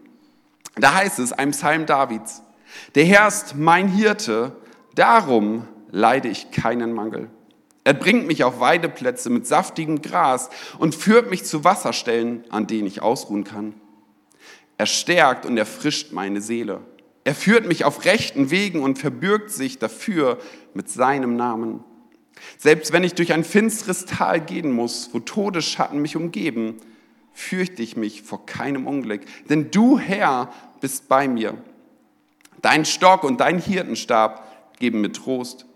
Da 0.76 0.94
heißt 0.94 1.20
es, 1.20 1.32
ein 1.32 1.52
Psalm 1.52 1.86
Davids, 1.86 2.42
der 2.96 3.06
Herr 3.06 3.28
ist 3.28 3.56
mein 3.56 3.88
Hirte, 3.88 4.56
darum 4.96 5.68
leide 5.92 6.28
ich 6.28 6.52
keinen 6.52 6.94
Mangel. 6.94 7.30
Er 7.84 7.94
bringt 7.94 8.28
mich 8.28 8.44
auf 8.44 8.60
Weideplätze 8.60 9.30
mit 9.30 9.46
saftigem 9.46 10.02
Gras 10.02 10.50
und 10.80 10.96
führt 10.96 11.30
mich 11.30 11.46
zu 11.46 11.64
Wasserstellen, 11.64 12.44
an 12.50 12.68
denen 12.68 12.88
ich 12.88 13.02
ausruhen 13.02 13.44
kann. 13.44 13.76
Er 14.78 14.88
stärkt 14.88 15.46
und 15.46 15.58
erfrischt 15.58 16.12
meine 16.12 16.42
Seele. 16.42 16.82
Er 17.24 17.36
führt 17.36 17.68
mich 17.68 17.86
auf 17.86 18.06
rechten 18.06 18.52
Wegen 18.52 18.82
und 18.82 19.00
verbürgt 19.00 19.52
sich 19.52 19.80
dafür 19.80 20.40
mit 20.74 20.90
seinem 20.90 21.36
Namen. 21.36 21.84
Selbst 22.58 22.92
wenn 22.92 23.04
ich 23.04 23.14
durch 23.14 23.34
ein 23.34 23.44
finsteres 23.44 24.06
Tal 24.06 24.42
gehen 24.42 24.72
muss, 24.72 25.10
wo 25.14 25.20
Todesschatten 25.20 26.02
mich 26.02 26.16
umgeben, 26.16 26.78
fürchte 27.36 27.84
ich 27.84 27.98
mich 27.98 28.24
vor 28.24 28.46
keinem 28.48 28.88
Unglück, 28.88 29.22
denn 29.50 29.70
du, 29.70 30.00
Herr, 30.00 30.52
bist 30.82 31.08
bei 31.08 31.28
mir. 31.28 31.56
Dein 32.62 32.86
Stock 32.86 33.24
und 33.24 33.42
dein 33.42 33.60
Hirtenstab 33.60 34.80
geben 34.80 35.02
mir 35.02 35.12
Trost. 35.12 35.68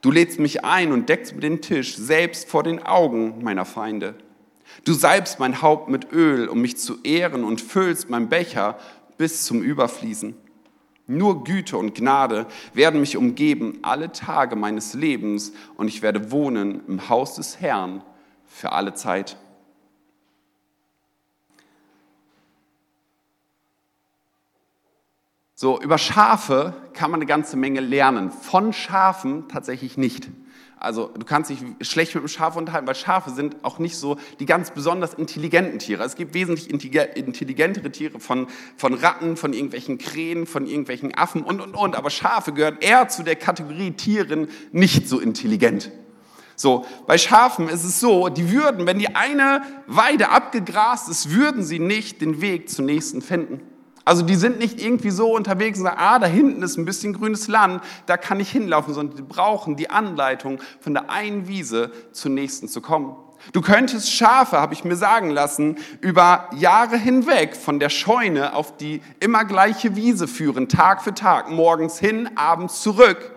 Du 0.00 0.10
lädst 0.10 0.40
mich 0.40 0.64
ein 0.64 0.90
und 0.90 1.08
deckst 1.08 1.34
mir 1.34 1.42
den 1.42 1.60
Tisch, 1.60 1.96
selbst 1.96 2.48
vor 2.48 2.64
den 2.64 2.82
Augen 2.82 3.44
meiner 3.44 3.64
Feinde. 3.64 4.14
Du 4.84 4.94
salbst 4.94 5.38
mein 5.38 5.62
Haupt 5.62 5.88
mit 5.88 6.10
Öl, 6.12 6.48
um 6.48 6.60
mich 6.60 6.78
zu 6.78 7.02
ehren, 7.02 7.44
und 7.44 7.60
füllst 7.60 8.08
mein 8.08 8.28
Becher 8.28 8.78
bis 9.18 9.44
zum 9.44 9.62
Überfließen. 9.62 10.34
Nur 11.06 11.44
Güte 11.44 11.76
und 11.76 11.94
Gnade 11.94 12.46
werden 12.72 13.00
mich 13.00 13.18
umgeben 13.18 13.78
alle 13.82 14.12
Tage 14.12 14.56
meines 14.56 14.94
Lebens, 14.94 15.52
und 15.76 15.88
ich 15.88 16.00
werde 16.00 16.32
wohnen 16.32 16.80
im 16.88 17.10
Haus 17.10 17.34
des 17.34 17.60
Herrn 17.60 18.02
für 18.46 18.72
alle 18.72 18.94
Zeit. 18.94 19.36
So, 25.62 25.80
über 25.80 25.96
Schafe 25.96 26.74
kann 26.92 27.12
man 27.12 27.18
eine 27.18 27.26
ganze 27.26 27.56
Menge 27.56 27.78
lernen. 27.78 28.32
Von 28.32 28.72
Schafen 28.72 29.46
tatsächlich 29.46 29.96
nicht. 29.96 30.28
Also 30.76 31.12
du 31.16 31.24
kannst 31.24 31.50
dich 31.50 31.60
schlecht 31.82 32.16
mit 32.16 32.22
einem 32.22 32.28
Schaf 32.28 32.56
unterhalten, 32.56 32.88
weil 32.88 32.96
Schafe 32.96 33.30
sind 33.30 33.54
auch 33.62 33.78
nicht 33.78 33.96
so 33.96 34.16
die 34.40 34.44
ganz 34.44 34.72
besonders 34.72 35.14
intelligenten 35.14 35.78
Tiere. 35.78 36.02
Es 36.02 36.16
gibt 36.16 36.34
wesentlich 36.34 36.68
intelligentere 36.68 37.92
Tiere 37.92 38.18
von, 38.18 38.48
von 38.76 38.94
Ratten, 38.94 39.36
von 39.36 39.52
irgendwelchen 39.52 39.98
Krähen, 39.98 40.46
von 40.46 40.66
irgendwelchen 40.66 41.14
Affen 41.14 41.44
und, 41.44 41.60
und, 41.60 41.76
und. 41.76 41.94
Aber 41.94 42.10
Schafe 42.10 42.52
gehören 42.52 42.78
eher 42.80 43.06
zu 43.06 43.22
der 43.22 43.36
Kategorie 43.36 43.92
Tieren 43.92 44.48
nicht 44.72 45.08
so 45.08 45.20
intelligent. 45.20 45.92
So, 46.56 46.84
bei 47.06 47.18
Schafen 47.18 47.68
ist 47.68 47.84
es 47.84 48.00
so, 48.00 48.30
die 48.30 48.50
würden, 48.50 48.84
wenn 48.84 48.98
die 48.98 49.14
eine 49.14 49.62
Weide 49.86 50.30
abgegrast 50.30 51.08
ist, 51.08 51.30
würden 51.30 51.62
sie 51.62 51.78
nicht 51.78 52.20
den 52.20 52.40
Weg 52.40 52.68
zur 52.68 52.84
nächsten 52.84 53.22
finden. 53.22 53.60
Also 54.04 54.22
die 54.22 54.34
sind 54.34 54.58
nicht 54.58 54.82
irgendwie 54.82 55.10
so 55.10 55.34
unterwegs 55.34 55.78
und 55.78 55.84
sagen, 55.84 56.00
ah, 56.00 56.18
da 56.18 56.26
hinten 56.26 56.62
ist 56.62 56.76
ein 56.76 56.84
bisschen 56.84 57.12
grünes 57.12 57.46
Land, 57.48 57.82
da 58.06 58.16
kann 58.16 58.40
ich 58.40 58.50
hinlaufen, 58.50 58.94
sondern 58.94 59.16
die 59.16 59.22
brauchen 59.22 59.76
die 59.76 59.90
Anleitung, 59.90 60.60
von 60.80 60.94
der 60.94 61.10
einen 61.10 61.46
Wiese 61.46 61.92
zur 62.12 62.32
nächsten 62.32 62.68
zu 62.68 62.80
kommen. 62.80 63.14
Du 63.52 63.60
könntest 63.60 64.12
Schafe, 64.12 64.60
habe 64.60 64.74
ich 64.74 64.84
mir 64.84 64.94
sagen 64.94 65.30
lassen, 65.30 65.76
über 66.00 66.48
Jahre 66.56 66.96
hinweg 66.96 67.56
von 67.56 67.80
der 67.80 67.88
Scheune 67.88 68.54
auf 68.54 68.76
die 68.76 69.02
immer 69.18 69.44
gleiche 69.44 69.96
Wiese 69.96 70.28
führen, 70.28 70.68
Tag 70.68 71.02
für 71.02 71.12
Tag, 71.12 71.50
morgens 71.50 71.98
hin, 71.98 72.30
abends 72.36 72.82
zurück. 72.82 73.32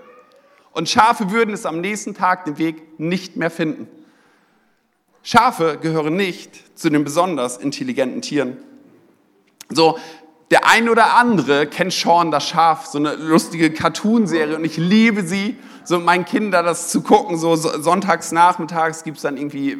Und 0.71 0.89
Schafe 0.89 1.31
würden 1.31 1.53
es 1.53 1.65
am 1.65 1.81
nächsten 1.81 2.13
Tag 2.13 2.45
den 2.45 2.57
Weg 2.57 2.99
nicht 2.99 3.35
mehr 3.35 3.49
finden. 3.49 3.87
Schafe 5.23 5.79
gehören 5.81 6.15
nicht 6.15 6.77
zu 6.77 6.89
den 6.89 7.03
besonders 7.03 7.57
intelligenten 7.57 8.21
Tieren. 8.21 8.57
So, 9.69 9.97
der 10.51 10.67
ein 10.67 10.89
oder 10.89 11.15
andere 11.15 11.67
kennt 11.67 11.93
Sean 11.93 12.31
das 12.31 12.47
Schaf, 12.47 12.85
so 12.85 12.97
eine 12.97 13.15
lustige 13.15 13.71
Cartoonserie 13.71 14.55
und 14.55 14.63
ich 14.63 14.77
liebe 14.77 15.23
sie, 15.23 15.57
so 15.83 15.97
mit 15.97 16.05
meinen 16.05 16.25
Kindern 16.25 16.65
das 16.65 16.89
zu 16.89 17.01
gucken, 17.01 17.37
so 17.37 17.55
sonntags 17.55 18.31
nachmittags 18.31 19.03
gibt's 19.03 19.21
dann 19.21 19.37
irgendwie, 19.37 19.77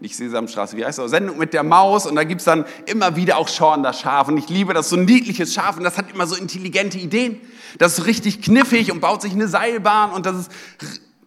nicht 0.00 0.16
Sesamstraße, 0.16 0.76
wie 0.76 0.84
heißt 0.84 0.98
das, 0.98 1.10
Sendung 1.10 1.38
mit 1.38 1.52
der 1.52 1.62
Maus 1.62 2.06
und 2.06 2.16
da 2.16 2.24
gibt's 2.24 2.44
dann 2.44 2.64
immer 2.86 3.16
wieder 3.16 3.36
auch 3.36 3.48
Sean 3.48 3.82
das 3.82 4.00
Schaf 4.00 4.28
und 4.28 4.38
ich 4.38 4.48
liebe 4.48 4.74
das, 4.74 4.88
so 4.88 4.96
ein 4.96 5.04
niedliches 5.04 5.54
Schaf 5.54 5.76
und 5.76 5.84
das 5.84 5.96
hat 5.98 6.10
immer 6.12 6.26
so 6.26 6.34
intelligente 6.34 6.98
Ideen, 6.98 7.40
das 7.78 7.98
ist 7.98 8.06
richtig 8.06 8.42
kniffig 8.42 8.90
und 8.90 9.00
baut 9.00 9.22
sich 9.22 9.32
eine 9.32 9.46
Seilbahn 9.46 10.12
und 10.12 10.26
das 10.26 10.36
ist 10.36 10.50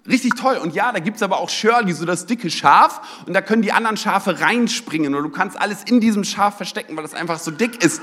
richtig 0.07 0.35
toll. 0.35 0.57
Und 0.57 0.73
ja, 0.73 0.91
da 0.91 0.99
gibt's 0.99 1.21
aber 1.21 1.39
auch 1.39 1.49
Shirley, 1.49 1.93
so 1.93 2.05
das 2.05 2.25
dicke 2.25 2.49
Schaf. 2.49 3.23
Und 3.25 3.33
da 3.33 3.41
können 3.41 3.61
die 3.61 3.71
anderen 3.71 3.97
Schafe 3.97 4.39
reinspringen. 4.39 5.15
Und 5.15 5.23
du 5.23 5.29
kannst 5.29 5.59
alles 5.59 5.83
in 5.83 5.99
diesem 5.99 6.23
Schaf 6.23 6.57
verstecken, 6.57 6.95
weil 6.95 7.03
das 7.03 7.13
einfach 7.13 7.39
so 7.39 7.51
dick 7.51 7.83
ist. 7.83 8.01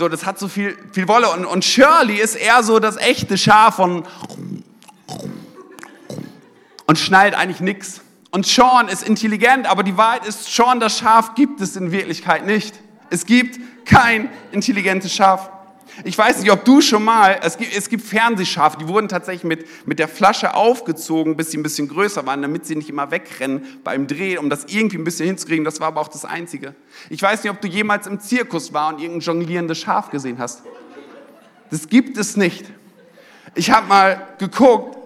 So, 0.00 0.08
das 0.08 0.24
hat 0.24 0.38
so 0.38 0.48
viel, 0.48 0.78
viel 0.92 1.08
Wolle. 1.08 1.28
Und, 1.28 1.44
und 1.44 1.62
Shirley 1.62 2.14
ist 2.14 2.34
eher 2.34 2.62
so 2.62 2.78
das 2.78 2.96
echte 2.96 3.36
Schaf 3.36 3.74
von 3.74 4.04
und 6.86 6.98
schnallt 6.98 7.34
eigentlich 7.34 7.60
nichts. 7.60 8.00
Und 8.30 8.46
Sean 8.46 8.88
ist 8.88 9.02
intelligent, 9.02 9.66
aber 9.66 9.82
die 9.82 9.98
Wahrheit 9.98 10.24
ist, 10.24 10.54
Sean, 10.54 10.80
das 10.80 10.96
Schaf 10.96 11.34
gibt 11.34 11.60
es 11.60 11.76
in 11.76 11.92
Wirklichkeit 11.92 12.46
nicht. 12.46 12.76
Es 13.10 13.26
gibt 13.26 13.60
kein 13.84 14.30
intelligentes 14.52 15.14
Schaf. 15.14 15.50
Ich 16.04 16.16
weiß 16.16 16.40
nicht, 16.40 16.50
ob 16.50 16.64
du 16.64 16.80
schon 16.80 17.04
mal, 17.04 17.40
es 17.42 17.58
gibt, 17.58 17.76
es 17.76 17.88
gibt 17.88 18.02
Fernsehschafe, 18.02 18.78
die 18.78 18.88
wurden 18.88 19.08
tatsächlich 19.08 19.44
mit, 19.44 19.86
mit 19.86 19.98
der 19.98 20.08
Flasche 20.08 20.54
aufgezogen, 20.54 21.36
bis 21.36 21.50
sie 21.50 21.58
ein 21.58 21.62
bisschen 21.62 21.88
größer 21.88 22.24
waren, 22.26 22.42
damit 22.42 22.66
sie 22.66 22.76
nicht 22.76 22.88
immer 22.88 23.10
wegrennen 23.10 23.80
beim 23.84 24.06
Drehen, 24.06 24.38
um 24.38 24.48
das 24.48 24.64
irgendwie 24.66 24.96
ein 24.96 25.04
bisschen 25.04 25.26
hinzukriegen. 25.26 25.64
Das 25.64 25.80
war 25.80 25.88
aber 25.88 26.00
auch 26.00 26.08
das 26.08 26.24
Einzige. 26.24 26.74
Ich 27.10 27.20
weiß 27.20 27.42
nicht, 27.42 27.52
ob 27.52 27.60
du 27.60 27.68
jemals 27.68 28.06
im 28.06 28.20
Zirkus 28.20 28.72
war 28.72 28.88
und 28.94 29.00
irgendein 29.00 29.20
jonglierendes 29.20 29.78
Schaf 29.78 30.10
gesehen 30.10 30.38
hast. 30.38 30.62
Das 31.70 31.88
gibt 31.88 32.16
es 32.16 32.36
nicht. 32.36 32.64
Ich 33.54 33.70
habe 33.70 33.86
mal 33.86 34.28
geguckt, 34.38 34.96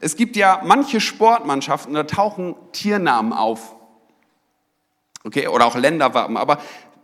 es 0.00 0.16
gibt 0.16 0.36
ja 0.36 0.62
manche 0.64 1.00
Sportmannschaften, 1.00 1.94
da 1.94 2.02
tauchen 2.02 2.56
Tiernamen 2.72 3.32
auf. 3.32 3.76
Okay, 5.22 5.46
oder 5.46 5.66
auch 5.66 5.76
Länderwappen. 5.76 6.36
Aber 6.36 6.58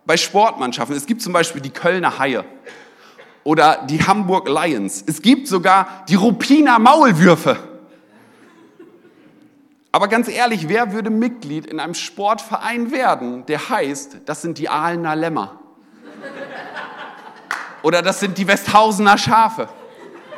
bei 0.05 0.17
Sportmannschaften, 0.17 0.97
es 0.97 1.07
gibt 1.07 1.23
zum 1.23 1.33
Beispiel 1.33 1.61
die 1.61 1.71
Kölner 1.71 2.19
Haie 2.19 2.45
oder 3.45 3.87
die 3.89 4.05
Hamburg 4.05 4.49
Lions. 4.49 5.05
Es 5.07 5.23
gibt 5.23 5.49
sogar 5.49 6.05
die 6.09 6.15
Rupiner 6.15 6.79
Maulwürfe. 6.79 7.57
Aber 9.91 10.09
ganz 10.09 10.29
ehrlich, 10.29 10.69
wer 10.69 10.93
würde 10.93 11.11
Mitglied 11.11 11.67
in 11.67 11.81
einem 11.81 11.95
Sportverein 11.95 12.91
werden, 12.91 13.47
der 13.47 13.69
heißt, 13.69 14.19
das 14.27 14.43
sind 14.43 14.59
die 14.59 14.69
Aalener 14.69 15.17
Lämmer? 15.17 15.59
Oder 17.83 18.03
das 18.03 18.21
sind 18.21 18.39
die 18.39 18.47
Westhausener 18.47 19.17
Schafe? 19.17 19.69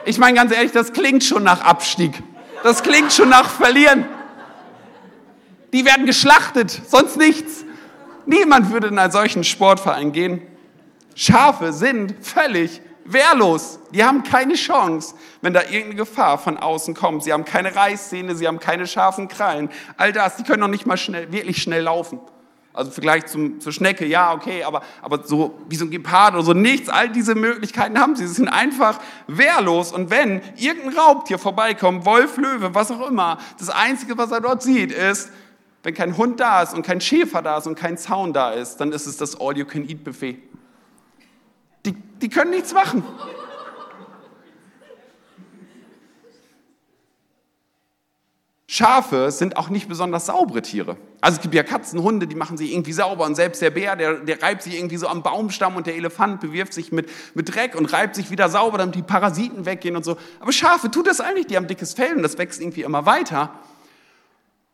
Ich 0.05 0.19
meine 0.19 0.37
ganz 0.37 0.53
ehrlich, 0.53 0.73
das 0.73 0.93
klingt 0.93 1.25
schon 1.25 1.43
nach 1.43 1.63
Abstieg. 1.63 2.23
Das 2.63 2.83
klingt 2.83 3.13
schon 3.13 3.29
nach 3.29 3.49
Verlieren. 3.49 4.07
Die 5.73 5.85
werden 5.85 6.07
geschlachtet, 6.07 6.71
sonst 6.87 7.17
nichts. 7.17 7.65
Niemand 8.27 8.71
würde 8.71 8.89
in 8.89 8.99
einen 8.99 9.13
solchen 9.13 9.45
Sportverein 9.45 10.13
gehen. 10.13 10.43
Schafe 11.15 11.73
sind 11.73 12.15
völlig 12.21 12.81
wehrlos. 13.13 13.79
Die 13.93 14.05
haben 14.05 14.23
keine 14.23 14.55
Chance, 14.55 15.15
wenn 15.41 15.53
da 15.53 15.63
irgendeine 15.63 15.97
Gefahr 15.97 16.39
von 16.39 16.57
außen 16.57 16.95
kommt. 16.95 17.25
Sie 17.25 17.33
haben 17.33 17.45
keine 17.45 17.75
Reißzähne, 17.75 18.35
sie 18.35 18.47
haben 18.47 18.61
keine 18.61 18.87
scharfen 18.87 19.29
Krallen. 19.29 19.71
All 19.97 20.13
das, 20.13 20.37
die 20.37 20.45
können 20.45 20.61
noch 20.61 20.69
nicht 20.69 20.87
mal 20.87 20.97
schnell, 20.97 21.33
wirklich 21.33 21.63
schnell 21.63 21.83
laufen. 21.83 22.21
Also 22.73 22.91
im 22.91 22.95
Vergleich 22.95 23.27
zum, 23.27 23.61
zur 23.61 23.73
Schnecke, 23.73 24.07
ja, 24.07 24.33
okay, 24.33 24.63
aber, 24.63 24.83
aber 25.03 25.25
so 25.25 25.59
wie 25.69 25.75
so 25.75 25.85
ein 25.85 25.91
Gepard 25.91 26.35
oder 26.35 26.45
so 26.45 26.53
nichts, 26.53 26.89
all 26.89 27.09
diese 27.09 27.35
Möglichkeiten 27.35 27.99
haben 27.99 28.15
sie. 28.15 28.27
Sie 28.29 28.35
sind 28.35 28.49
einfach 28.49 29.01
wehrlos. 29.27 29.93
Und 29.93 30.11
wenn 30.11 30.41
irgendein 30.57 30.97
Raubtier 30.97 31.39
vorbeikommt, 31.39 32.05
Wolf, 32.05 32.37
Löwe, 32.37 32.73
was 32.73 32.93
auch 32.93 33.09
immer, 33.09 33.39
das 33.59 33.71
Einzige, 33.71 34.17
was 34.17 34.31
er 34.31 34.41
dort 34.41 34.63
sieht, 34.63 34.93
ist, 34.93 35.31
wenn 35.83 35.95
kein 35.95 36.17
Hund 36.17 36.39
da 36.39 36.63
ist 36.63 36.75
und 36.75 36.83
kein 36.83 37.01
Schäfer 37.01 37.43
da 37.43 37.59
ist 37.59 37.67
und 37.67 37.75
kein 37.75 37.99
Zaun 37.99 38.33
da 38.33 38.53
ist, 38.53 38.77
dann 38.77 38.93
ist 38.93 39.07
es 39.07 39.17
das 39.17 39.41
All-You-Can-Eat-Buffet. 39.41 40.39
Die, 41.85 41.93
die 41.93 42.29
können 42.29 42.51
nichts 42.51 42.73
machen. 42.73 43.03
Schafe 48.73 49.33
sind 49.33 49.57
auch 49.57 49.69
nicht 49.69 49.89
besonders 49.89 50.27
saubere 50.27 50.63
Tiere. 50.63 50.97
Also 51.21 51.37
es 51.37 51.43
gibt 51.43 51.57
ja 51.57 51.65
Katzen, 51.65 52.03
Hunde, 52.05 52.29
die 52.29 52.37
machen 52.37 52.57
sich 52.57 52.73
irgendwie 52.73 52.93
sauber 52.93 53.27
und 53.27 53.35
selbst 53.35 53.61
der 53.61 53.71
Bär, 53.71 53.97
der, 53.97 54.21
der 54.21 54.41
reibt 54.41 54.63
sich 54.63 54.77
irgendwie 54.77 54.97
so 54.97 55.09
am 55.09 55.25
Baumstamm 55.25 55.75
und 55.75 55.89
der 55.89 55.97
Elefant 55.97 56.41
bewirft 56.41 56.73
sich 56.73 56.93
mit, 56.93 57.11
mit 57.35 57.53
Dreck 57.53 57.75
und 57.75 57.93
reibt 57.93 58.15
sich 58.15 58.31
wieder 58.31 58.49
sauber, 58.49 58.79
damit 58.79 58.95
die 58.95 59.03
Parasiten 59.03 59.67
weggehen 59.67 59.97
und 59.97 60.05
so. 60.05 60.17
Aber 60.39 60.53
Schafe 60.53 60.89
tut 60.89 61.09
das 61.09 61.21
eigentlich, 61.21 61.49
die 61.49 61.57
haben 61.57 61.67
dickes 61.67 61.95
Fell 61.95 62.15
und 62.15 62.23
das 62.23 62.39
wächst 62.39 62.61
irgendwie 62.61 62.83
immer 62.83 63.07
weiter. 63.07 63.53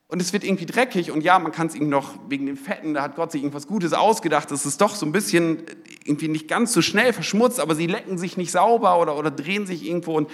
Und 0.09 0.23
es 0.23 0.33
wird 0.33 0.45
irgendwie 0.45 0.67
dreckig 0.67 1.11
und 1.11 1.23
ja, 1.23 1.39
man 1.39 1.51
kann 1.51 1.67
es 1.67 1.75
irgendwie 1.75 1.91
noch 1.91 2.15
wegen 2.29 2.47
den 2.47 2.57
Fetten, 2.57 2.95
da 2.95 3.03
hat 3.03 3.17
Gott 3.17 3.33
sich 3.33 3.43
irgendwas 3.43 3.67
Gutes 3.67 3.93
ausgedacht, 3.93 4.51
das 4.53 4.65
ist 4.65 4.81
doch 4.81 4.95
so 4.95 5.05
ein 5.05 5.11
bisschen 5.11 5.65
irgendwie 6.05 6.29
nicht 6.29 6.47
ganz 6.47 6.73
so 6.73 6.81
schnell 6.81 7.13
verschmutzt, 7.13 7.59
aber 7.59 7.75
sie 7.75 7.89
lecken 7.89 8.17
sich 8.17 8.37
nicht 8.37 8.53
sauber 8.53 9.01
oder, 9.01 9.17
oder 9.17 9.33
drehen 9.33 9.67
sich 9.67 9.85
irgendwo 9.85 10.17
und 10.17 10.31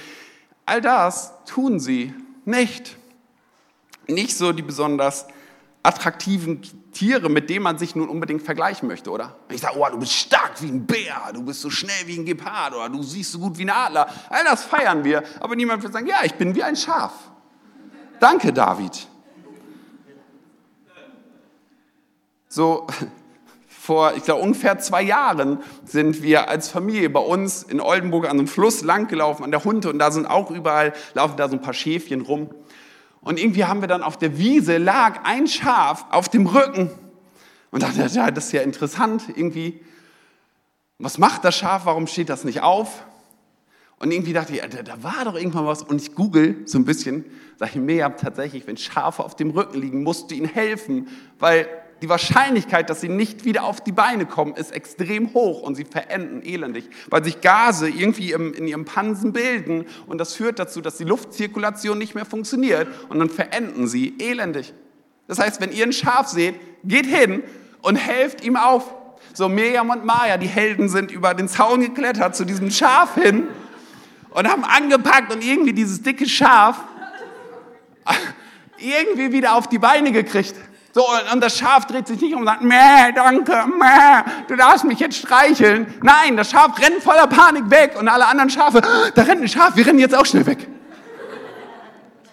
all 0.66 0.82
das 0.82 1.32
tun 1.46 1.80
sie 1.80 2.12
nicht. 2.44 2.98
Nicht 4.08 4.36
so 4.36 4.52
die 4.52 4.62
besonders 4.62 5.26
attraktiven 5.82 6.60
Tiere, 6.92 7.28
mit 7.30 7.48
denen 7.48 7.62
man 7.62 7.78
sich 7.78 7.96
nun 7.96 8.08
unbedingt 8.08 8.42
vergleichen 8.42 8.88
möchte, 8.88 9.10
oder? 9.10 9.36
Wenn 9.48 9.56
ich 9.56 9.62
sage, 9.62 9.76
oh, 9.78 9.86
du 9.90 9.98
bist 9.98 10.12
stark 10.12 10.60
wie 10.60 10.68
ein 10.68 10.86
Bär, 10.86 11.30
du 11.32 11.42
bist 11.42 11.60
so 11.60 11.70
schnell 11.70 12.06
wie 12.06 12.18
ein 12.18 12.26
Gepard 12.26 12.74
oder 12.74 12.88
du 12.90 13.02
siehst 13.02 13.32
so 13.32 13.38
gut 13.38 13.56
wie 13.56 13.64
ein 13.64 13.70
Adler, 13.70 14.06
all 14.28 14.44
das 14.44 14.64
feiern 14.64 15.02
wir, 15.02 15.22
aber 15.40 15.56
niemand 15.56 15.82
wird 15.82 15.94
sagen, 15.94 16.06
ja, 16.06 16.18
ich 16.24 16.34
bin 16.34 16.54
wie 16.54 16.62
ein 16.62 16.76
Schaf. 16.76 17.12
Danke, 18.20 18.52
David. 18.52 19.08
So 22.52 22.86
vor, 23.66 24.12
ich 24.14 24.24
glaube, 24.24 24.42
ungefähr 24.42 24.78
zwei 24.78 25.02
Jahren 25.02 25.58
sind 25.86 26.22
wir 26.22 26.50
als 26.50 26.68
Familie 26.68 27.08
bei 27.08 27.20
uns 27.20 27.62
in 27.62 27.80
Oldenburg 27.80 28.26
an 28.26 28.32
einem 28.32 28.46
Fluss 28.46 28.82
langgelaufen, 28.82 29.42
an 29.42 29.50
der 29.50 29.64
Hunde, 29.64 29.88
und 29.88 29.98
da 29.98 30.10
sind 30.10 30.26
auch 30.26 30.50
überall, 30.50 30.92
laufen 31.14 31.38
da 31.38 31.48
so 31.48 31.56
ein 31.56 31.62
paar 31.62 31.72
Schäfchen 31.72 32.20
rum. 32.20 32.50
Und 33.22 33.40
irgendwie 33.40 33.64
haben 33.64 33.80
wir 33.80 33.88
dann 33.88 34.02
auf 34.02 34.18
der 34.18 34.36
Wiese 34.36 34.76
lag 34.76 35.20
ein 35.24 35.46
Schaf 35.46 36.04
auf 36.10 36.28
dem 36.28 36.46
Rücken. 36.46 36.90
Und 37.70 37.82
dachte, 37.82 38.06
ja, 38.06 38.30
das 38.30 38.46
ist 38.46 38.52
ja 38.52 38.60
interessant 38.60 39.24
irgendwie. 39.34 39.80
Was 40.98 41.16
macht 41.16 41.46
das 41.46 41.56
Schaf? 41.56 41.86
Warum 41.86 42.06
steht 42.06 42.28
das 42.28 42.44
nicht 42.44 42.60
auf? 42.60 43.06
Und 43.98 44.10
irgendwie 44.10 44.34
dachte 44.34 44.52
ich, 44.52 44.58
ja, 44.58 44.68
da 44.68 45.02
war 45.02 45.24
doch 45.24 45.36
irgendwann 45.36 45.64
was. 45.64 45.82
Und 45.82 46.02
ich 46.02 46.14
google 46.14 46.66
so 46.66 46.76
ein 46.76 46.84
bisschen, 46.84 47.24
sage 47.56 47.72
ich 47.74 47.80
mir, 47.80 47.96
ja, 47.96 48.10
tatsächlich, 48.10 48.66
wenn 48.66 48.76
Schafe 48.76 49.24
auf 49.24 49.36
dem 49.36 49.50
Rücken 49.50 49.80
liegen, 49.80 50.02
musst 50.02 50.30
du 50.30 50.34
ihnen 50.34 50.48
helfen, 50.48 51.08
weil 51.38 51.66
die 52.02 52.08
Wahrscheinlichkeit, 52.08 52.90
dass 52.90 53.00
sie 53.00 53.08
nicht 53.08 53.44
wieder 53.44 53.62
auf 53.62 53.80
die 53.80 53.92
Beine 53.92 54.26
kommen, 54.26 54.54
ist 54.54 54.72
extrem 54.72 55.32
hoch 55.34 55.62
und 55.62 55.76
sie 55.76 55.84
verenden 55.84 56.42
elendig, 56.42 56.90
weil 57.08 57.22
sich 57.22 57.40
Gase 57.40 57.88
irgendwie 57.88 58.32
in 58.32 58.66
ihrem 58.66 58.84
Pansen 58.84 59.32
bilden 59.32 59.86
und 60.08 60.18
das 60.18 60.34
führt 60.34 60.58
dazu, 60.58 60.80
dass 60.80 60.96
die 60.96 61.04
Luftzirkulation 61.04 61.96
nicht 61.96 62.16
mehr 62.16 62.26
funktioniert 62.26 62.88
und 63.08 63.20
dann 63.20 63.30
verenden 63.30 63.86
sie 63.86 64.14
elendig. 64.18 64.74
Das 65.28 65.38
heißt, 65.38 65.60
wenn 65.60 65.70
ihr 65.70 65.84
ein 65.84 65.92
Schaf 65.92 66.26
seht, 66.26 66.56
geht 66.82 67.06
hin 67.06 67.44
und 67.82 67.94
helft 67.94 68.44
ihm 68.44 68.56
auf. 68.56 68.92
So 69.32 69.48
Miriam 69.48 69.88
und 69.90 70.04
Maya, 70.04 70.36
die 70.36 70.48
Helden 70.48 70.88
sind 70.88 71.12
über 71.12 71.34
den 71.34 71.48
Zaun 71.48 71.80
geklettert 71.80 72.34
zu 72.34 72.44
diesem 72.44 72.70
Schaf 72.70 73.14
hin 73.14 73.46
und 74.30 74.48
haben 74.48 74.64
angepackt 74.64 75.32
und 75.32 75.44
irgendwie 75.44 75.72
dieses 75.72 76.02
dicke 76.02 76.28
Schaf 76.28 76.80
irgendwie 78.78 79.32
wieder 79.32 79.54
auf 79.54 79.68
die 79.68 79.78
Beine 79.78 80.10
gekriegt. 80.10 80.54
So, 80.94 81.06
und 81.32 81.40
das 81.42 81.56
Schaf 81.56 81.86
dreht 81.86 82.06
sich 82.06 82.20
nicht 82.20 82.34
um 82.34 82.40
und 82.40 82.46
sagt, 82.46 82.60
meh, 82.60 83.12
danke, 83.14 83.64
meh, 83.78 84.30
du 84.46 84.56
darfst 84.56 84.84
mich 84.84 85.00
jetzt 85.00 85.16
streicheln. 85.16 85.86
Nein, 86.02 86.36
das 86.36 86.50
Schaf 86.50 86.78
rennt 86.78 87.02
voller 87.02 87.26
Panik 87.26 87.70
weg 87.70 87.96
und 87.98 88.08
alle 88.08 88.26
anderen 88.26 88.50
Schafe, 88.50 88.82
da 89.14 89.22
rennt 89.22 89.40
ein 89.40 89.48
Schaf, 89.48 89.74
wir 89.74 89.86
rennen 89.86 89.98
jetzt 89.98 90.14
auch 90.14 90.26
schnell 90.26 90.44
weg. 90.44 90.68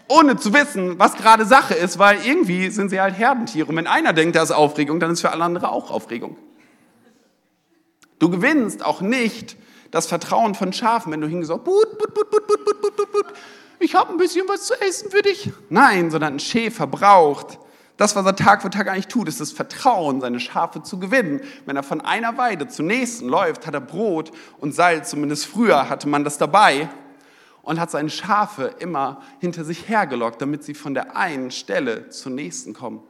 Ohne 0.09 0.35
zu 0.35 0.53
wissen, 0.53 0.99
was 0.99 1.15
gerade 1.15 1.45
Sache 1.45 1.73
ist, 1.73 1.99
weil 1.99 2.17
irgendwie 2.25 2.69
sind 2.69 2.89
sie 2.89 2.99
halt 2.99 3.17
Herdentiere. 3.17 3.69
Und 3.69 3.77
wenn 3.77 3.87
einer 3.87 4.11
denkt, 4.11 4.35
da 4.35 4.43
ist 4.43 4.51
Aufregung, 4.51 4.99
dann 4.99 5.11
ist 5.11 5.21
für 5.21 5.31
alle 5.31 5.43
andere 5.43 5.69
auch 5.69 5.89
Aufregung. 5.91 6.35
Du 8.17 8.29
gewinnst 8.29 8.83
auch 8.83 8.99
nicht 8.99 9.55
das 9.91 10.07
Vertrauen 10.07 10.53
von 10.53 10.73
Schafen, 10.73 11.13
wenn 11.13 11.21
du 11.21 11.27
hingehst, 11.27 11.49
but, 11.49 11.63
but, 11.63 12.13
but, 12.13 12.29
but, 12.29 12.47
but, 12.47 12.65
but, 12.65 12.97
but, 12.97 13.11
but, 13.13 13.25
ich 13.79 13.95
habe 13.95 14.11
ein 14.11 14.17
bisschen 14.17 14.45
was 14.49 14.65
zu 14.65 14.73
essen 14.81 15.09
für 15.09 15.21
dich. 15.21 15.49
Nein, 15.69 16.11
sondern 16.11 16.33
ein 16.33 16.39
Schäfer 16.39 16.87
braucht 16.87 17.57
das, 17.99 18.15
was 18.15 18.25
er 18.25 18.35
Tag 18.37 18.61
für 18.61 18.69
Tag 18.69 18.87
eigentlich 18.87 19.09
tut, 19.09 19.27
ist 19.27 19.41
das 19.41 19.51
Vertrauen, 19.51 20.21
seine 20.21 20.39
Schafe 20.39 20.81
zu 20.81 20.99
gewinnen. 20.99 21.41
Wenn 21.65 21.75
er 21.75 21.83
von 21.83 21.99
einer 21.99 22.37
Weide 22.37 22.69
zur 22.69 22.85
nächsten 22.85 23.27
läuft, 23.27 23.67
hat 23.67 23.73
er 23.73 23.81
Brot 23.81 24.31
und 24.57 24.73
Salz, 24.73 25.09
zumindest 25.09 25.45
früher 25.45 25.89
hatte 25.89 26.07
man 26.07 26.23
das 26.23 26.37
dabei, 26.37 26.87
und 27.61 27.77
hat 27.77 27.91
seine 27.91 28.09
Schafe 28.09 28.73
immer 28.79 29.21
hinter 29.39 29.65
sich 29.65 29.89
hergelockt, 29.89 30.41
damit 30.41 30.63
sie 30.63 30.73
von 30.73 30.93
der 30.93 31.17
einen 31.17 31.51
Stelle 31.51 32.07
zur 32.07 32.31
nächsten 32.31 32.73
kommen. 32.73 33.03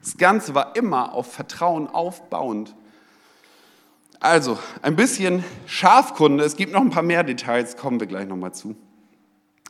Das 0.00 0.18
Ganze 0.18 0.52
war 0.52 0.74
immer 0.74 1.12
auf 1.12 1.32
Vertrauen 1.32 1.86
aufbauend. 1.86 2.74
Also, 4.18 4.58
ein 4.82 4.96
bisschen 4.96 5.44
Schafkunde. 5.66 6.42
Es 6.42 6.56
gibt 6.56 6.72
noch 6.72 6.80
ein 6.80 6.90
paar 6.90 7.04
mehr 7.04 7.22
Details, 7.22 7.76
kommen 7.76 8.00
wir 8.00 8.08
gleich 8.08 8.26
nochmal 8.26 8.52
zu. 8.52 8.74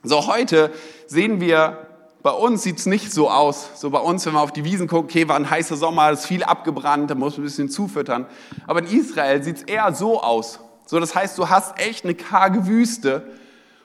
So, 0.03 0.27
heute 0.27 0.73
sehen 1.07 1.41
wir 1.41 1.84
bei 2.25 2.31
uns 2.31 2.63
sieht 2.63 2.79
es 2.79 2.87
nicht 2.87 3.13
so 3.13 3.31
aus. 3.31 3.69
So 3.75 3.91
bei 3.91 3.99
uns, 3.99 4.25
wenn 4.25 4.33
man 4.33 4.43
auf 4.43 4.53
die 4.53 4.65
Wiesen 4.65 4.87
guckt, 4.87 5.11
okay, 5.11 5.29
war 5.29 5.37
ein 5.37 5.51
heißer 5.51 5.77
Sommer, 5.77 6.11
ist 6.11 6.25
viel 6.25 6.43
abgebrannt, 6.43 7.11
da 7.11 7.15
muss 7.15 7.37
man 7.37 7.43
ein 7.43 7.45
bisschen 7.45 7.69
zufüttern. 7.69 8.25
Aber 8.67 8.81
in 8.81 8.87
Israel 8.87 9.43
sieht 9.43 9.59
es 9.59 9.63
eher 9.65 9.93
so 9.93 10.23
aus. 10.23 10.59
So, 10.87 10.99
das 10.99 11.15
heißt, 11.15 11.37
du 11.37 11.51
hast 11.51 11.79
echt 11.79 12.05
eine 12.05 12.15
karge 12.15 12.67
Wüste 12.67 13.31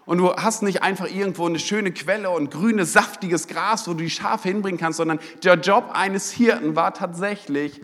und 0.06 0.20
du 0.20 0.34
hast 0.34 0.64
nicht 0.64 0.84
einfach 0.84 1.08
irgendwo 1.08 1.48
eine 1.48 1.60
schöne 1.60 1.92
Quelle 1.92 2.30
und 2.30 2.50
grünes, 2.50 2.94
saftiges 2.94 3.48
Gras, 3.48 3.86
wo 3.90 3.92
du 3.92 4.04
die 4.04 4.10
Schafe 4.10 4.48
hinbringen 4.48 4.80
kannst, 4.80 4.98
sondern 4.98 5.20
der 5.44 5.56
Job 5.56 5.90
eines 5.92 6.32
Hirten 6.32 6.78
war 6.78 6.94
tatsächlich, 6.94 7.82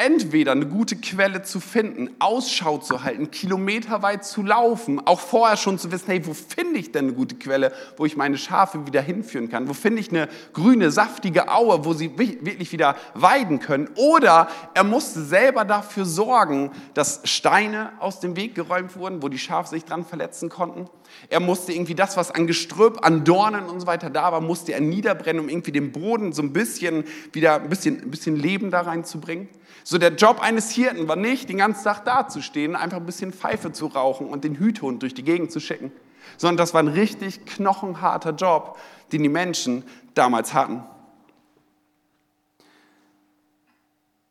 entweder 0.00 0.52
eine 0.52 0.66
gute 0.66 0.96
Quelle 0.96 1.42
zu 1.42 1.60
finden, 1.60 2.10
Ausschau 2.18 2.78
zu 2.78 3.04
halten, 3.04 3.30
kilometerweit 3.30 4.24
zu 4.24 4.42
laufen, 4.42 5.00
auch 5.06 5.20
vorher 5.20 5.58
schon 5.58 5.78
zu 5.78 5.92
wissen, 5.92 6.06
hey, 6.06 6.26
wo 6.26 6.32
finde 6.32 6.78
ich 6.80 6.90
denn 6.90 7.06
eine 7.06 7.12
gute 7.12 7.36
Quelle, 7.36 7.72
wo 7.98 8.06
ich 8.06 8.16
meine 8.16 8.38
Schafe 8.38 8.86
wieder 8.86 9.02
hinführen 9.02 9.50
kann? 9.50 9.68
Wo 9.68 9.74
finde 9.74 10.00
ich 10.00 10.10
eine 10.10 10.28
grüne, 10.54 10.90
saftige 10.90 11.52
Aue, 11.52 11.84
wo 11.84 11.92
sie 11.92 12.18
wirklich 12.18 12.72
wieder 12.72 12.96
weiden 13.14 13.60
können? 13.60 13.90
Oder 13.94 14.48
er 14.72 14.84
musste 14.84 15.22
selber 15.22 15.66
dafür 15.66 16.06
sorgen, 16.06 16.70
dass 16.94 17.20
Steine 17.24 17.92
aus 18.00 18.20
dem 18.20 18.36
Weg 18.36 18.54
geräumt 18.54 18.96
wurden, 18.96 19.22
wo 19.22 19.28
die 19.28 19.38
Schafe 19.38 19.68
sich 19.68 19.84
dran 19.84 20.06
verletzen 20.06 20.48
konnten. 20.48 20.88
Er 21.28 21.40
musste 21.40 21.72
irgendwie 21.72 21.94
das, 21.94 22.16
was 22.16 22.30
an 22.30 22.46
Gestrüpp, 22.46 23.04
an 23.04 23.24
Dornen 23.24 23.66
und 23.66 23.80
so 23.80 23.86
weiter 23.86 24.08
da 24.08 24.32
war, 24.32 24.40
musste 24.40 24.72
er 24.72 24.80
niederbrennen, 24.80 25.42
um 25.42 25.48
irgendwie 25.48 25.72
den 25.72 25.92
Boden 25.92 26.32
so 26.32 26.42
ein 26.42 26.52
bisschen 26.52 27.04
wieder 27.32 27.56
ein 27.56 27.68
bisschen, 27.68 28.00
ein 28.00 28.10
bisschen 28.10 28.36
Leben 28.36 28.70
da 28.70 28.80
reinzubringen. 28.80 29.48
So 29.90 29.98
der 29.98 30.14
Job 30.14 30.38
eines 30.38 30.70
Hirten 30.70 31.08
war 31.08 31.16
nicht, 31.16 31.48
den 31.48 31.56
ganzen 31.56 31.82
Tag 31.82 32.04
dazustehen, 32.04 32.76
einfach 32.76 32.98
ein 32.98 33.06
bisschen 33.06 33.32
Pfeife 33.32 33.72
zu 33.72 33.88
rauchen 33.88 34.28
und 34.28 34.44
den 34.44 34.56
Hüthund 34.56 35.02
durch 35.02 35.14
die 35.14 35.24
Gegend 35.24 35.50
zu 35.50 35.58
schicken, 35.58 35.90
sondern 36.36 36.58
das 36.58 36.74
war 36.74 36.80
ein 36.80 36.86
richtig 36.86 37.44
knochenharter 37.44 38.30
Job, 38.30 38.78
den 39.10 39.24
die 39.24 39.28
Menschen 39.28 39.82
damals 40.14 40.54
hatten. 40.54 40.84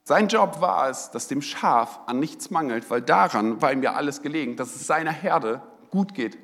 Sein 0.06 0.30
Job 0.30 0.62
war 0.62 0.90
es, 0.90 1.12
dass 1.12 1.28
dem 1.28 1.42
Schaf 1.42 2.00
an 2.06 2.22
nichts 2.22 2.52
mangelt, 2.52 2.90
weil 2.90 3.02
daran 3.02 3.62
war 3.62 3.74
ihm 3.74 3.84
ja 3.84 3.96
alles 3.96 4.22
gelegen, 4.22 4.56
dass 4.56 4.74
es 4.78 4.88
seiner 4.88 5.12
Herde 5.12 5.62
gut 5.90 6.14
geht. 6.14 6.38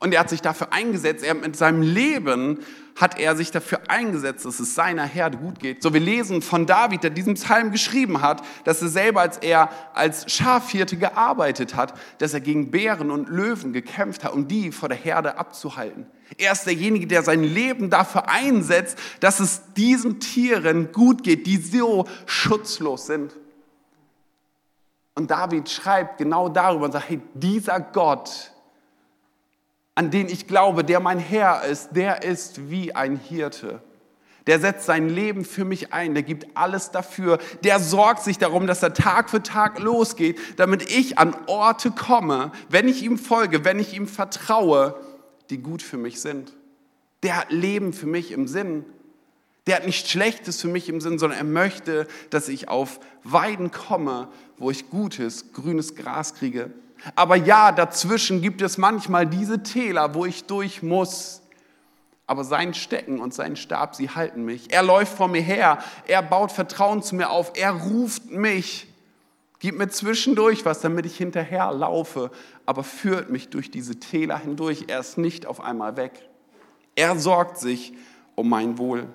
Und 0.00 0.12
er 0.12 0.18
hat 0.18 0.28
sich 0.28 0.42
dafür 0.42 0.72
eingesetzt, 0.72 1.24
er 1.24 1.34
mit 1.34 1.54
seinem 1.54 1.82
Leben 1.82 2.64
hat 2.98 3.18
er 3.18 3.36
sich 3.36 3.52
dafür 3.52 3.80
eingesetzt, 3.86 4.44
dass 4.44 4.58
es 4.58 4.74
seiner 4.74 5.04
Herde 5.04 5.38
gut 5.38 5.60
geht. 5.60 5.82
So, 5.82 5.94
wir 5.94 6.00
lesen 6.00 6.42
von 6.42 6.66
David, 6.66 7.04
der 7.04 7.10
diesen 7.10 7.34
Psalm 7.34 7.70
geschrieben 7.70 8.20
hat, 8.22 8.42
dass 8.64 8.82
er 8.82 8.88
selber, 8.88 9.20
als 9.20 9.38
er 9.38 9.70
als 9.94 10.30
Schafhirte 10.30 10.96
gearbeitet 10.96 11.76
hat, 11.76 11.94
dass 12.18 12.34
er 12.34 12.40
gegen 12.40 12.72
Bären 12.72 13.12
und 13.12 13.28
Löwen 13.28 13.72
gekämpft 13.72 14.24
hat, 14.24 14.32
um 14.32 14.48
die 14.48 14.72
vor 14.72 14.88
der 14.88 14.98
Herde 14.98 15.38
abzuhalten. 15.38 16.06
Er 16.36 16.52
ist 16.52 16.66
derjenige, 16.66 17.06
der 17.06 17.22
sein 17.22 17.44
Leben 17.44 17.88
dafür 17.88 18.28
einsetzt, 18.28 18.98
dass 19.20 19.38
es 19.38 19.62
diesen 19.74 20.18
Tieren 20.18 20.90
gut 20.90 21.22
geht, 21.22 21.46
die 21.46 21.56
so 21.56 22.06
schutzlos 22.26 23.06
sind. 23.06 23.32
Und 25.14 25.30
David 25.30 25.70
schreibt 25.70 26.18
genau 26.18 26.48
darüber 26.48 26.86
und 26.86 26.92
sagt, 26.92 27.08
hey, 27.08 27.20
dieser 27.34 27.80
Gott, 27.80 28.52
an 29.98 30.12
den 30.12 30.28
ich 30.28 30.46
glaube, 30.46 30.84
der 30.84 31.00
mein 31.00 31.18
Herr 31.18 31.64
ist, 31.64 31.88
der 31.90 32.22
ist 32.22 32.70
wie 32.70 32.94
ein 32.94 33.16
Hirte. 33.16 33.82
Der 34.46 34.60
setzt 34.60 34.86
sein 34.86 35.08
Leben 35.08 35.44
für 35.44 35.64
mich 35.64 35.92
ein, 35.92 36.14
der 36.14 36.22
gibt 36.22 36.56
alles 36.56 36.92
dafür, 36.92 37.38
der 37.64 37.80
sorgt 37.80 38.22
sich 38.22 38.38
darum, 38.38 38.68
dass 38.68 38.80
er 38.80 38.94
Tag 38.94 39.28
für 39.28 39.42
Tag 39.42 39.80
losgeht, 39.80 40.38
damit 40.56 40.88
ich 40.88 41.18
an 41.18 41.34
Orte 41.48 41.90
komme, 41.90 42.52
wenn 42.68 42.86
ich 42.86 43.02
ihm 43.02 43.18
folge, 43.18 43.64
wenn 43.64 43.80
ich 43.80 43.92
ihm 43.92 44.06
vertraue, 44.06 44.94
die 45.50 45.58
gut 45.58 45.82
für 45.82 45.96
mich 45.96 46.20
sind. 46.20 46.52
Der 47.24 47.36
hat 47.36 47.50
Leben 47.50 47.92
für 47.92 48.06
mich 48.06 48.30
im 48.30 48.46
Sinn. 48.46 48.84
Der 49.66 49.74
hat 49.74 49.84
nichts 49.84 50.08
Schlechtes 50.08 50.60
für 50.60 50.68
mich 50.68 50.88
im 50.88 51.00
Sinn, 51.00 51.18
sondern 51.18 51.40
er 51.40 51.44
möchte, 51.44 52.06
dass 52.30 52.48
ich 52.48 52.68
auf 52.68 53.00
Weiden 53.24 53.72
komme, 53.72 54.28
wo 54.58 54.70
ich 54.70 54.90
gutes, 54.90 55.52
grünes 55.52 55.96
Gras 55.96 56.34
kriege, 56.34 56.70
aber 57.14 57.36
ja, 57.36 57.72
dazwischen 57.72 58.42
gibt 58.42 58.62
es 58.62 58.78
manchmal 58.78 59.26
diese 59.26 59.62
Täler, 59.62 60.14
wo 60.14 60.24
ich 60.24 60.44
durch 60.44 60.82
muss. 60.82 61.42
Aber 62.26 62.44
sein 62.44 62.74
Stecken 62.74 63.20
und 63.20 63.32
sein 63.32 63.56
Stab, 63.56 63.94
sie 63.94 64.10
halten 64.10 64.44
mich. 64.44 64.72
Er 64.72 64.82
läuft 64.82 65.16
vor 65.16 65.28
mir 65.28 65.40
her. 65.40 65.78
Er 66.06 66.22
baut 66.22 66.52
Vertrauen 66.52 67.02
zu 67.02 67.14
mir 67.14 67.30
auf. 67.30 67.52
Er 67.56 67.72
ruft 67.72 68.30
mich. 68.30 68.86
Gibt 69.60 69.78
mir 69.78 69.88
zwischendurch 69.88 70.64
was, 70.64 70.80
damit 70.80 71.06
ich 71.06 71.16
hinterher 71.16 71.72
laufe. 71.72 72.30
Aber 72.66 72.84
führt 72.84 73.30
mich 73.30 73.48
durch 73.48 73.70
diese 73.70 73.98
Täler 73.98 74.38
hindurch. 74.38 74.84
Er 74.88 75.00
ist 75.00 75.16
nicht 75.16 75.46
auf 75.46 75.62
einmal 75.62 75.96
weg. 75.96 76.28
Er 76.94 77.18
sorgt 77.18 77.58
sich 77.58 77.94
um 78.34 78.48
mein 78.48 78.76
Wohl. 78.76 79.06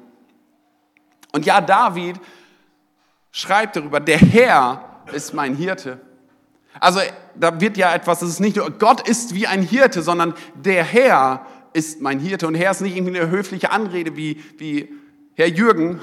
Und 1.34 1.46
ja, 1.46 1.62
David 1.62 2.19
schreibt 3.32 3.76
darüber, 3.76 4.00
der 4.00 4.17
Herr 4.17 5.04
ist 5.12 5.34
mein 5.34 5.56
Hirte. 5.56 6.00
Also 6.80 7.00
da 7.36 7.60
wird 7.62 7.78
ja 7.78 7.94
etwas, 7.94 8.22
es 8.22 8.32
ist 8.32 8.40
nicht 8.40 8.58
nur 8.58 8.70
Gott 8.72 9.08
ist 9.08 9.34
wie 9.34 9.48
ein 9.48 9.62
Hirte, 9.62 10.02
sondern 10.02 10.34
der 10.56 10.84
Herr 10.84 11.46
ist 11.74 12.02
mein 12.02 12.20
Hirte. 12.20 12.48
Und 12.48 12.56
Herr 12.56 12.72
ist 12.72 12.82
nicht 12.82 12.96
irgendwie 12.96 13.20
eine 13.20 13.30
höfliche 13.30 13.72
Anrede 13.72 14.16
wie, 14.16 14.44
wie 14.58 14.90
Herr 15.36 15.48
Jürgen, 15.48 16.00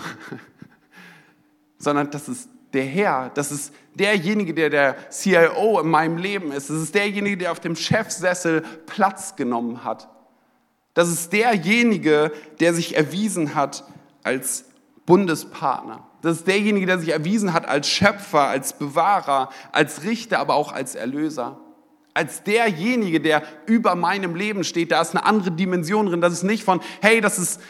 sondern 1.78 2.10
das 2.10 2.28
ist 2.28 2.48
der 2.72 2.84
Herr, 2.84 3.30
das 3.34 3.50
ist 3.50 3.74
derjenige, 3.94 4.54
der 4.54 4.70
der 4.70 5.10
CIO 5.10 5.80
in 5.80 5.88
meinem 5.88 6.18
Leben 6.18 6.52
ist. 6.52 6.70
Das 6.70 6.76
ist 6.76 6.94
derjenige, 6.94 7.36
der 7.36 7.52
auf 7.52 7.60
dem 7.60 7.74
Chefsessel 7.74 8.62
Platz 8.86 9.34
genommen 9.34 9.84
hat. 9.84 10.08
Das 10.94 11.08
ist 11.08 11.32
derjenige, 11.32 12.32
der 12.60 12.74
sich 12.74 12.96
erwiesen 12.96 13.54
hat 13.54 13.84
als 14.22 14.66
Bundespartner. 15.06 16.06
Das 16.22 16.38
ist 16.38 16.46
derjenige, 16.46 16.86
der 16.86 16.98
sich 16.98 17.10
erwiesen 17.10 17.52
hat 17.52 17.66
als 17.66 17.88
Schöpfer, 17.88 18.48
als 18.48 18.74
Bewahrer, 18.74 19.48
als 19.72 20.04
Richter, 20.04 20.38
aber 20.38 20.54
auch 20.54 20.72
als 20.72 20.94
Erlöser. 20.94 21.58
Als 22.12 22.42
derjenige, 22.42 23.20
der 23.20 23.42
über 23.66 23.94
meinem 23.94 24.34
Leben 24.34 24.64
steht. 24.64 24.92
Da 24.92 25.00
ist 25.00 25.16
eine 25.16 25.24
andere 25.24 25.52
Dimension 25.52 26.06
drin. 26.06 26.20
Das 26.20 26.32
ist 26.32 26.42
nicht 26.42 26.64
von, 26.64 26.80
hey, 27.00 27.20
das 27.20 27.38
ist, 27.38 27.60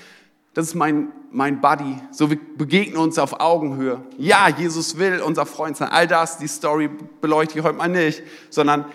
das 0.55 0.69
ist 0.69 0.75
mein, 0.75 1.09
mein 1.31 1.61
Buddy. 1.61 1.97
So, 2.11 2.31
wir 2.31 2.39
begegnen 2.57 2.97
uns 2.97 3.19
auf 3.19 3.39
Augenhöhe. 3.39 4.01
Ja, 4.19 4.49
Jesus 4.49 4.99
will 4.99 5.21
unser 5.21 5.47
Freund 5.47 5.77
sein. 5.77 5.91
All 5.91 6.09
das, 6.09 6.39
die 6.39 6.49
Story 6.49 6.91
beleuchte 7.21 7.59
ich 7.59 7.65
heute 7.65 7.77
mal 7.77 7.89
nicht. 7.89 8.23
Sondern 8.49 8.87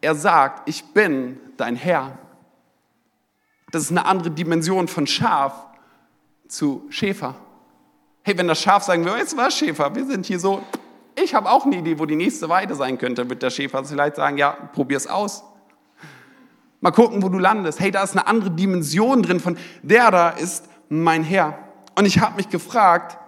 er 0.00 0.14
sagt, 0.14 0.68
ich 0.68 0.84
bin 0.84 1.40
dein 1.56 1.74
Herr. 1.74 2.18
Das 3.72 3.82
ist 3.82 3.90
eine 3.90 4.06
andere 4.06 4.30
Dimension 4.30 4.86
von 4.86 5.06
Schaf 5.06 5.66
zu 6.46 6.86
Schäfer. 6.90 7.34
Hey, 8.26 8.38
wenn 8.38 8.48
das 8.48 8.60
Schaf 8.60 8.82
sagen 8.82 9.04
würde, 9.04 9.18
jetzt 9.18 9.36
war 9.36 9.50
Schäfer, 9.50 9.94
wir 9.94 10.06
sind 10.06 10.24
hier 10.24 10.40
so, 10.40 10.62
ich 11.22 11.34
habe 11.34 11.50
auch 11.50 11.66
eine 11.66 11.76
Idee, 11.76 11.98
wo 11.98 12.06
die 12.06 12.16
nächste 12.16 12.48
Weide 12.48 12.74
sein 12.74 12.96
könnte, 12.96 13.28
wird 13.28 13.42
der 13.42 13.50
Schäfer 13.50 13.84
vielleicht 13.84 14.16
sagen, 14.16 14.38
ja, 14.38 14.52
probier's 14.72 15.06
aus. 15.06 15.44
Mal 16.80 16.90
gucken, 16.90 17.22
wo 17.22 17.28
du 17.28 17.38
landest. 17.38 17.80
Hey, 17.80 17.90
da 17.90 18.02
ist 18.02 18.12
eine 18.12 18.26
andere 18.26 18.50
Dimension 18.50 19.22
drin 19.22 19.40
von, 19.40 19.58
der 19.82 20.10
da 20.10 20.30
ist 20.30 20.68
mein 20.88 21.22
Herr. 21.22 21.58
Und 21.96 22.06
ich 22.06 22.18
habe 22.18 22.36
mich 22.36 22.48
gefragt, 22.48 23.18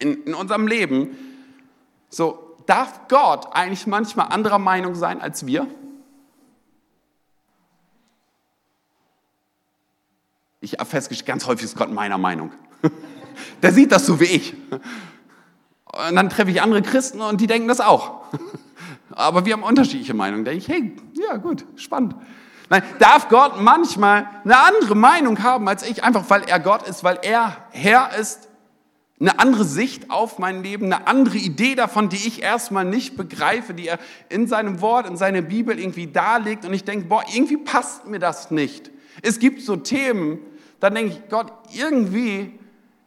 in, 0.00 0.24
in 0.24 0.34
unserem 0.34 0.66
Leben, 0.66 1.16
so, 2.08 2.56
darf 2.64 3.08
Gott 3.08 3.48
eigentlich 3.52 3.86
manchmal 3.86 4.28
anderer 4.28 4.58
Meinung 4.58 4.94
sein 4.94 5.20
als 5.20 5.46
wir? 5.46 5.66
ich 10.60 10.72
habe 10.72 10.86
festgestellt, 10.86 11.26
ganz 11.26 11.46
häufig 11.46 11.64
ist 11.64 11.76
Gott 11.76 11.92
meiner 11.92 12.18
Meinung. 12.18 12.52
Der 13.62 13.72
sieht 13.72 13.92
das 13.92 14.06
so 14.06 14.20
wie 14.20 14.24
ich. 14.24 14.54
Und 16.08 16.14
dann 16.14 16.28
treffe 16.28 16.50
ich 16.50 16.62
andere 16.62 16.82
Christen 16.82 17.20
und 17.20 17.40
die 17.40 17.46
denken 17.46 17.68
das 17.68 17.80
auch. 17.80 18.22
Aber 19.10 19.44
wir 19.44 19.54
haben 19.54 19.62
unterschiedliche 19.62 20.14
Meinungen. 20.14 20.44
Da 20.44 20.50
denke 20.50 20.64
ich, 20.64 20.68
hey, 20.68 20.96
ja 21.14 21.36
gut, 21.36 21.64
spannend. 21.76 22.14
Nein, 22.70 22.82
darf 22.98 23.28
Gott 23.28 23.60
manchmal 23.60 24.28
eine 24.44 24.58
andere 24.58 24.94
Meinung 24.94 25.42
haben 25.42 25.66
als 25.68 25.88
ich, 25.88 26.04
einfach 26.04 26.28
weil 26.28 26.42
er 26.42 26.60
Gott 26.60 26.86
ist, 26.86 27.02
weil 27.02 27.18
er 27.22 27.56
Herr 27.70 28.10
ist, 28.18 28.48
eine 29.20 29.38
andere 29.40 29.64
Sicht 29.64 30.10
auf 30.10 30.38
mein 30.38 30.62
Leben, 30.62 30.84
eine 30.86 31.06
andere 31.08 31.38
Idee 31.38 31.74
davon, 31.74 32.08
die 32.08 32.16
ich 32.16 32.42
erstmal 32.42 32.84
nicht 32.84 33.16
begreife, 33.16 33.74
die 33.74 33.88
er 33.88 33.98
in 34.28 34.46
seinem 34.46 34.80
Wort, 34.80 35.08
in 35.08 35.16
seiner 35.16 35.42
Bibel 35.42 35.78
irgendwie 35.78 36.06
darlegt 36.06 36.64
und 36.64 36.72
ich 36.72 36.84
denke, 36.84 37.06
boah, 37.06 37.24
irgendwie 37.32 37.56
passt 37.56 38.06
mir 38.06 38.20
das 38.20 38.50
nicht. 38.50 38.90
Es 39.22 39.40
gibt 39.40 39.62
so 39.62 39.74
Themen, 39.74 40.38
dann 40.78 40.94
denke 40.94 41.12
ich, 41.12 41.28
Gott, 41.28 41.52
irgendwie 41.72 42.57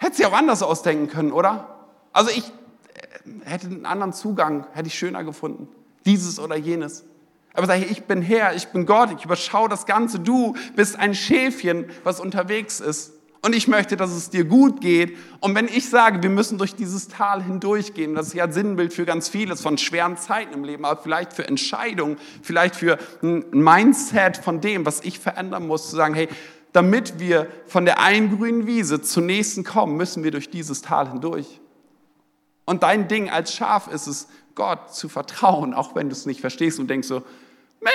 hätte 0.02 0.18
sie 0.18 0.26
auch 0.26 0.34
anders 0.34 0.64
ausdenken 0.64 1.08
können, 1.08 1.32
oder? 1.32 1.68
Also 2.12 2.32
ich 2.32 2.44
äh, 2.46 3.50
hätte 3.50 3.68
einen 3.68 3.86
anderen 3.86 4.14
Zugang, 4.14 4.66
hätte 4.74 4.88
ich 4.88 4.96
schöner 4.96 5.24
gefunden. 5.24 5.68
Dieses 6.06 6.40
oder 6.40 6.58
jenes. 6.58 7.06
Aber 7.54 7.68
sage 7.68 7.86
ich, 7.86 7.92
ich 7.92 8.04
bin 8.04 8.22
Herr, 8.22 8.56
ich 8.56 8.70
bin 8.70 8.86
Gott, 8.86 9.10
ich 9.18 9.26
überschaue 9.26 9.70
das 9.70 9.86
Ganze. 9.86 10.20
Du 10.20 10.56
bist 10.76 10.98
ein 10.98 11.14
Schäfchen, 11.14 11.86
was 12.04 12.20
unterwegs 12.20 12.80
ist. 12.80 13.14
Und 13.44 13.56
ich 13.56 13.68
möchte, 13.68 13.98
dass 13.98 14.12
es 14.12 14.30
dir 14.30 14.46
gut 14.46 14.82
geht. 14.82 15.18
Und 15.40 15.56
wenn 15.56 15.68
ich 15.68 15.90
sage, 15.90 16.22
wir 16.22 16.30
müssen 16.30 16.60
durch 16.60 16.76
dieses 16.76 17.08
Tal 17.08 17.44
hindurchgehen, 17.44 18.14
das 18.14 18.28
ist 18.28 18.34
ja 18.36 18.52
Sinnbild 18.52 18.94
für 18.94 19.04
ganz 19.04 19.30
vieles, 19.30 19.62
von 19.62 19.80
schweren 19.80 20.16
Zeiten 20.16 20.54
im 20.54 20.64
Leben, 20.64 20.86
aber 20.86 21.02
vielleicht 21.02 21.34
für 21.34 21.48
Entscheidungen, 21.48 22.18
vielleicht 22.44 22.76
für 22.76 23.00
ein 23.24 23.46
Mindset 23.52 24.38
von 24.38 24.62
dem, 24.62 24.86
was 24.86 25.02
ich 25.02 25.20
verändern 25.20 25.66
muss, 25.66 25.90
zu 25.90 25.96
sagen, 25.96 26.14
hey, 26.14 26.30
damit 26.74 27.20
wir 27.20 27.52
von 27.66 27.86
der 27.86 28.00
einen 28.00 28.38
grünen 28.38 28.66
Wiese 28.66 29.02
zur 29.02 29.24
nächsten 29.24 29.64
kommen, 29.64 29.98
müssen 29.98 30.24
wir 30.24 30.32
durch 30.32 30.50
dieses 30.50 30.82
Tal 30.82 31.10
hindurch. 31.10 31.60
Und 32.66 32.84
dein 32.84 33.08
Ding 33.08 33.30
als 33.30 33.54
Schaf 33.54 33.88
ist 33.88 34.08
es, 34.08 34.28
Gott 34.56 34.94
zu 34.94 35.10
vertrauen, 35.10 35.74
auch 35.74 35.96
wenn 35.96 36.10
du 36.10 36.14
es 36.14 36.26
nicht 36.26 36.42
verstehst 36.42 36.80
und 36.80 36.90
denkst 36.90 37.08
so, 37.08 37.24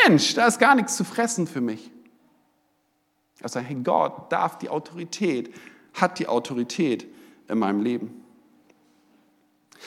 Mensch, 0.05 0.35
da 0.35 0.47
ist 0.47 0.59
gar 0.59 0.75
nichts 0.75 0.97
zu 0.97 1.05
fressen 1.05 1.47
für 1.47 1.61
mich. 1.61 1.91
Also, 3.43 3.61
hey, 3.61 3.77
Gott 3.77 4.33
darf 4.33 4.59
die 4.59 4.69
Autorität, 4.69 5.55
hat 5.95 6.19
die 6.19 6.27
Autorität 6.27 7.07
in 7.49 7.59
meinem 7.59 7.83
Leben. 7.83 8.26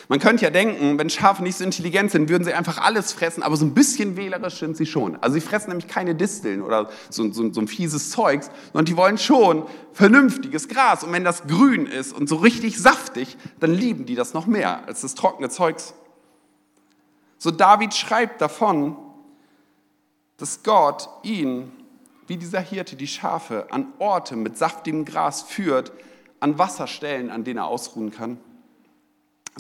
Man 0.08 0.20
könnte 0.20 0.44
ja 0.44 0.50
denken, 0.50 0.98
wenn 0.98 1.10
Schafe 1.10 1.44
nicht 1.44 1.58
so 1.58 1.64
intelligent 1.64 2.12
sind, 2.12 2.30
würden 2.30 2.44
sie 2.44 2.54
einfach 2.54 2.80
alles 2.80 3.12
fressen, 3.14 3.44
aber 3.44 3.58
so 3.58 3.66
ein 3.66 3.74
bisschen 3.74 4.18
wählerisch 4.18 4.56
sind 4.56 4.78
sie 4.78 4.86
schon. 4.86 5.18
Also 5.22 5.36
sie 5.36 5.42
fressen 5.42 5.70
nämlich 5.70 5.88
keine 5.88 6.16
Disteln 6.16 6.62
oder 6.62 6.90
so, 7.10 7.32
so, 7.32 7.52
so 7.52 7.62
ein 7.62 7.68
fieses 7.68 8.12
Zeugs, 8.12 8.50
sondern 8.74 8.86
die 8.86 8.98
wollen 8.98 9.18
schon 9.18 9.66
vernünftiges 9.94 10.68
Gras. 10.68 11.04
Und 11.04 11.12
wenn 11.12 11.24
das 11.24 11.48
grün 11.48 11.86
ist 11.86 12.14
und 12.14 12.30
so 12.30 12.38
richtig 12.38 12.80
saftig, 12.80 13.38
dann 13.60 13.72
lieben 13.74 14.06
die 14.06 14.16
das 14.16 14.34
noch 14.34 14.48
mehr 14.48 14.88
als 14.88 15.02
das 15.02 15.16
trockene 15.16 15.50
Zeugs. 15.50 15.94
So 17.38 17.52
David 17.52 17.94
schreibt 17.94 18.42
davon, 18.42 18.96
dass 20.38 20.64
Gott 20.64 21.10
ihn, 21.24 21.72
wie 22.28 22.38
dieser 22.38 22.62
Hirte, 22.62 22.96
die 22.96 23.08
Schafe 23.08 23.68
an 23.72 23.88
Orte 24.00 24.36
mit 24.36 24.58
saftigem 24.58 25.06
Gras 25.06 25.42
führt, 25.42 25.92
an 26.40 26.58
Wasserstellen, 26.58 27.30
an 27.30 27.44
denen 27.44 27.58
er 27.58 27.68
ausruhen 27.68 28.12
kann. 28.12 28.40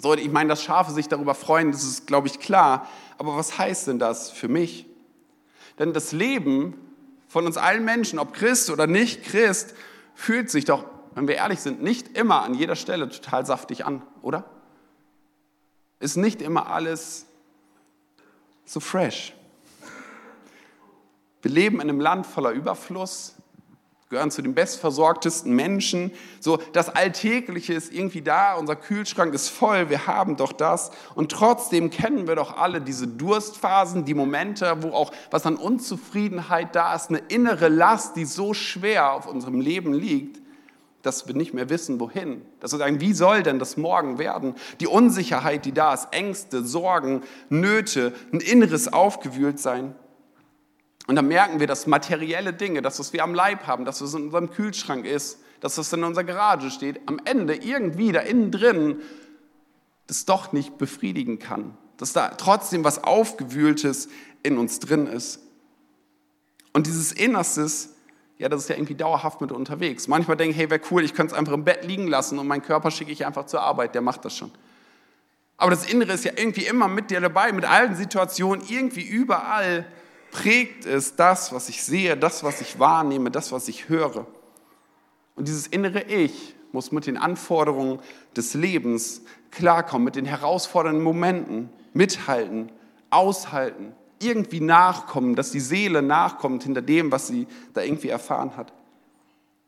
So, 0.01 0.13
ich 0.13 0.31
meine, 0.31 0.49
dass 0.49 0.63
Schafe 0.63 0.91
sich 0.91 1.09
darüber 1.09 1.35
freuen, 1.35 1.73
das 1.73 1.83
ist, 1.83 2.07
glaube 2.07 2.27
ich, 2.27 2.39
klar. 2.39 2.87
Aber 3.17 3.35
was 3.35 3.57
heißt 3.57 3.87
denn 3.87 3.99
das 3.99 4.31
für 4.31 4.47
mich? 4.47 4.85
Denn 5.77 5.91
das 5.91 6.13
Leben 6.13 6.73
von 7.27 7.45
uns 7.45 7.57
allen 7.57 7.83
Menschen, 7.83 8.17
ob 8.17 8.33
Christ 8.33 8.69
oder 8.69 8.87
nicht 8.87 9.23
Christ, 9.23 9.73
fühlt 10.15 10.49
sich 10.49 10.63
doch, 10.63 10.85
wenn 11.15 11.27
wir 11.27 11.35
ehrlich 11.35 11.59
sind, 11.59 11.83
nicht 11.83 12.17
immer 12.17 12.43
an 12.43 12.53
jeder 12.53 12.75
Stelle 12.75 13.09
total 13.09 13.45
saftig 13.45 13.85
an, 13.85 14.01
oder? 14.21 14.45
Ist 15.99 16.15
nicht 16.15 16.41
immer 16.41 16.67
alles 16.67 17.25
so 18.63 18.79
fresh. 18.79 19.33
Wir 21.41 21.51
leben 21.51 21.81
in 21.81 21.89
einem 21.89 21.99
Land 21.99 22.25
voller 22.25 22.51
Überfluss, 22.51 23.35
gehören 24.09 24.31
zu 24.31 24.41
den 24.41 24.55
bestversorgtesten 24.55 25.55
Menschen. 25.55 26.11
So, 26.39 26.57
das 26.73 26.89
Alltägliche 26.89 27.73
ist 27.73 27.93
irgendwie 27.93 28.23
da, 28.23 28.55
unser 28.55 28.75
Kühlschrank 28.75 29.35
ist 29.35 29.49
voll, 29.49 29.91
wir 29.91 30.07
haben 30.07 30.35
doch 30.35 30.51
das. 30.51 30.89
Und 31.13 31.31
trotzdem 31.31 31.91
kennen 31.91 32.27
wir 32.27 32.35
doch 32.35 32.57
alle 32.57 32.81
diese 32.81 33.07
Durstphasen, 33.07 34.05
die 34.05 34.15
Momente, 34.15 34.77
wo 34.81 34.89
auch 34.89 35.11
was 35.29 35.45
an 35.45 35.57
Unzufriedenheit 35.57 36.75
da 36.75 36.95
ist, 36.95 37.09
eine 37.09 37.19
innere 37.27 37.69
Last, 37.69 38.15
die 38.15 38.25
so 38.25 38.55
schwer 38.55 39.13
auf 39.13 39.27
unserem 39.27 39.61
Leben 39.61 39.93
liegt, 39.93 40.41
dass 41.03 41.27
wir 41.27 41.35
nicht 41.35 41.53
mehr 41.53 41.69
wissen, 41.69 41.99
wohin. 41.99 42.41
Dass 42.61 42.71
wir 42.71 42.79
sagen, 42.79 43.01
wie 43.01 43.13
soll 43.13 43.43
denn 43.43 43.59
das 43.59 43.77
morgen 43.77 44.17
werden? 44.17 44.55
Die 44.79 44.87
Unsicherheit, 44.87 45.65
die 45.65 45.71
da 45.71 45.93
ist, 45.93 46.07
Ängste, 46.11 46.63
Sorgen, 46.63 47.21
Nöte, 47.49 48.13
ein 48.33 48.39
inneres 48.39 48.91
Aufgewühltsein. 48.91 49.93
Und 51.09 51.15
dann 51.15 51.27
merken 51.27 51.59
wir, 51.59 51.65
dass 51.65 51.87
materielle 51.87 52.53
Dinge, 52.53 52.83
das, 52.83 52.99
was 52.99 53.13
wir 53.13 53.23
am 53.23 53.33
Leib 53.33 53.65
haben, 53.65 53.83
dass 53.83 53.99
was 53.99 54.13
in 54.13 54.25
unserem 54.25 54.51
Kühlschrank 54.51 55.07
ist, 55.07 55.39
dass 55.59 55.73
das 55.73 55.91
in 55.91 56.03
unserer 56.03 56.23
Garage 56.23 56.69
steht, 56.69 57.01
am 57.07 57.19
Ende 57.25 57.55
irgendwie 57.55 58.11
da 58.11 58.19
innen 58.19 58.51
drin 58.51 59.01
das 60.05 60.25
doch 60.25 60.51
nicht 60.51 60.77
befriedigen 60.77 61.39
kann. 61.39 61.75
Dass 61.97 62.13
da 62.13 62.29
trotzdem 62.37 62.83
was 62.83 63.03
Aufgewühltes 63.03 64.07
in 64.43 64.59
uns 64.59 64.77
drin 64.77 65.07
ist. 65.07 65.39
Und 66.73 66.85
dieses 66.85 67.11
Innerstes, 67.11 67.95
ja, 68.37 68.47
das 68.47 68.61
ist 68.61 68.69
ja 68.69 68.75
irgendwie 68.75 68.93
dauerhaft 68.93 69.41
mit 69.41 69.51
unterwegs. 69.51 70.07
Manchmal 70.07 70.37
denke 70.37 70.51
ich, 70.51 70.57
hey, 70.57 70.69
wäre 70.69 70.81
cool, 70.91 71.03
ich 71.03 71.15
könnte 71.15 71.33
es 71.33 71.39
einfach 71.39 71.53
im 71.53 71.63
Bett 71.63 71.85
liegen 71.85 72.07
lassen 72.07 72.37
und 72.37 72.45
meinen 72.45 72.61
Körper 72.61 72.91
schicke 72.91 73.11
ich 73.11 73.25
einfach 73.25 73.47
zur 73.47 73.63
Arbeit, 73.63 73.95
der 73.95 74.03
macht 74.03 74.25
das 74.25 74.37
schon. 74.37 74.51
Aber 75.57 75.71
das 75.71 75.91
Innere 75.91 76.13
ist 76.13 76.23
ja 76.23 76.33
irgendwie 76.35 76.67
immer 76.67 76.87
mit 76.87 77.09
dir 77.09 77.19
dabei, 77.19 77.51
mit 77.51 77.65
allen 77.65 77.95
Situationen, 77.95 78.63
irgendwie 78.69 79.01
überall 79.01 79.87
prägt 80.31 80.85
es 80.85 81.15
das, 81.15 81.53
was 81.53 81.69
ich 81.69 81.83
sehe, 81.83 82.17
das, 82.17 82.43
was 82.43 82.61
ich 82.61 82.79
wahrnehme, 82.79 83.31
das, 83.31 83.51
was 83.51 83.67
ich 83.67 83.89
höre. 83.89 84.25
Und 85.35 85.47
dieses 85.47 85.67
innere 85.67 86.03
Ich 86.03 86.55
muss 86.71 86.91
mit 86.91 87.07
den 87.07 87.17
Anforderungen 87.17 87.99
des 88.35 88.53
Lebens 88.53 89.21
klarkommen, 89.51 90.05
mit 90.05 90.15
den 90.15 90.25
herausfordernden 90.25 91.03
Momenten 91.03 91.69
mithalten, 91.93 92.71
aushalten, 93.09 93.93
irgendwie 94.21 94.59
nachkommen, 94.59 95.35
dass 95.35 95.51
die 95.51 95.59
Seele 95.59 96.01
nachkommt 96.01 96.63
hinter 96.63 96.81
dem, 96.81 97.11
was 97.11 97.27
sie 97.27 97.47
da 97.73 97.81
irgendwie 97.81 98.09
erfahren 98.09 98.55
hat. 98.57 98.73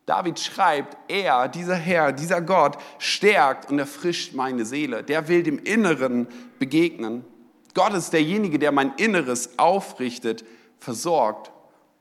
David 0.06 0.40
schreibt, 0.40 0.98
er, 1.10 1.48
dieser 1.48 1.76
Herr, 1.76 2.12
dieser 2.12 2.42
Gott, 2.42 2.78
stärkt 3.00 3.72
und 3.72 3.80
erfrischt 3.80 4.34
meine 4.34 4.66
Seele. 4.66 5.04
Der 5.04 5.28
will 5.28 5.44
dem 5.44 5.60
Inneren 5.60 6.28
begegnen. 6.60 7.24
Gott 7.74 7.94
ist 7.94 8.12
derjenige, 8.12 8.60
der 8.60 8.72
mein 8.72 8.94
Inneres 8.96 9.58
aufrichtet, 9.58 10.44
versorgt 10.80 11.52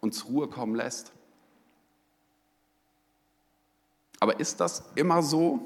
und 0.00 0.14
zur 0.14 0.30
Ruhe 0.30 0.48
kommen 0.48 0.74
lässt. 0.74 1.12
Aber 4.20 4.38
ist 4.38 4.60
das 4.60 4.84
immer 4.94 5.22
so? 5.22 5.60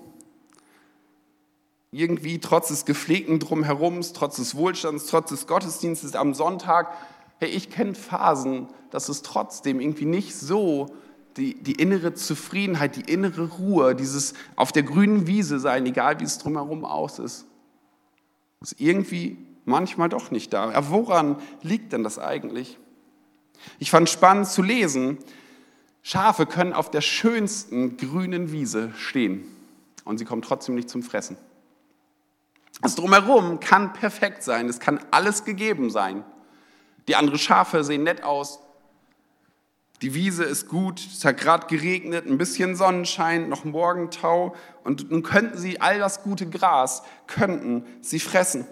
Irgendwie 1.91 2.41
trotz 2.41 2.69
des 2.69 2.85
gepflegten 2.85 3.39
Drumherums, 3.39 4.13
trotz 4.13 4.37
des 4.37 4.55
Wohlstands, 4.55 5.07
trotz 5.07 5.31
des 5.31 5.47
Gottesdienstes 5.47 6.15
am 6.15 6.35
Sonntag, 6.35 6.93
hey, 7.39 7.49
ich 7.49 7.71
kenne 7.71 7.95
Phasen, 7.95 8.69
dass 8.91 9.09
es 9.09 9.23
trotzdem 9.23 9.81
irgendwie 9.81 10.05
nicht 10.05 10.35
so 10.35 10.87
die, 11.37 11.61
die 11.61 11.73
innere 11.73 12.15
Zufriedenheit, 12.15 12.97
die 12.97 13.13
innere 13.13 13.49
Ruhe, 13.59 13.95
dieses 13.95 14.35
auf 14.57 14.73
der 14.73 14.85
grünen 14.85 15.27
Wiese 15.27 15.59
sein, 15.59 15.87
egal 15.87 16.21
wie 16.21 16.25
es 16.25 16.39
drumherum 16.39 16.85
aus 16.85 17.19
ist, 17.19 17.47
ist 18.61 18.81
irgendwie 18.81 19.37
manchmal 19.65 20.09
doch 20.09 20.31
nicht 20.31 20.53
da. 20.53 20.71
Aber 20.71 20.91
woran 20.91 21.37
liegt 21.63 21.93
denn 21.93 22.05
das 22.05 22.19
eigentlich? 22.19 22.79
Ich 23.79 23.91
fand 23.91 24.09
spannend 24.09 24.49
zu 24.49 24.63
lesen, 24.63 25.19
Schafe 26.03 26.45
können 26.45 26.75
auf 26.75 26.91
der 26.91 27.01
schönsten 27.01 27.97
grünen 27.97 28.53
Wiese 28.53 28.93
stehen 28.97 29.45
und 30.05 30.19
sie 30.19 30.27
kommen 30.27 30.43
trotzdem 30.43 30.75
nicht 30.75 30.91
zum 30.91 31.03
Fressen. 31.03 31.39
Das 32.83 32.95
Drumherum 32.95 33.61
kann 33.61 33.95
perfekt 33.95 34.43
sein, 34.43 34.69
es 34.69 34.81
kann 34.81 35.01
alles 35.11 35.45
gegeben 35.45 35.91
sein. 35.91 36.25
Die 37.09 37.17
anderen 37.17 37.39
Schafe 37.39 37.85
sehen 37.85 38.03
nett 38.03 38.23
aus, 38.23 38.59
die 40.03 40.13
Wiese 40.13 40.45
ist 40.45 40.69
gut, 40.69 41.01
es 41.01 41.25
hat 41.25 41.39
gerade 41.39 41.67
geregnet, 41.67 42.27
ein 42.27 42.37
bisschen 42.37 42.77
Sonnenschein, 42.77 43.49
noch 43.49 43.65
Morgentau 43.65 44.55
und 44.83 45.11
nun 45.11 45.23
könnten 45.23 45.57
sie 45.57 45.81
all 45.81 45.99
das 45.99 46.23
gute 46.23 46.47
Gras, 46.47 47.03
könnten 47.27 47.87
sie 48.03 48.21
fressen. 48.21 48.67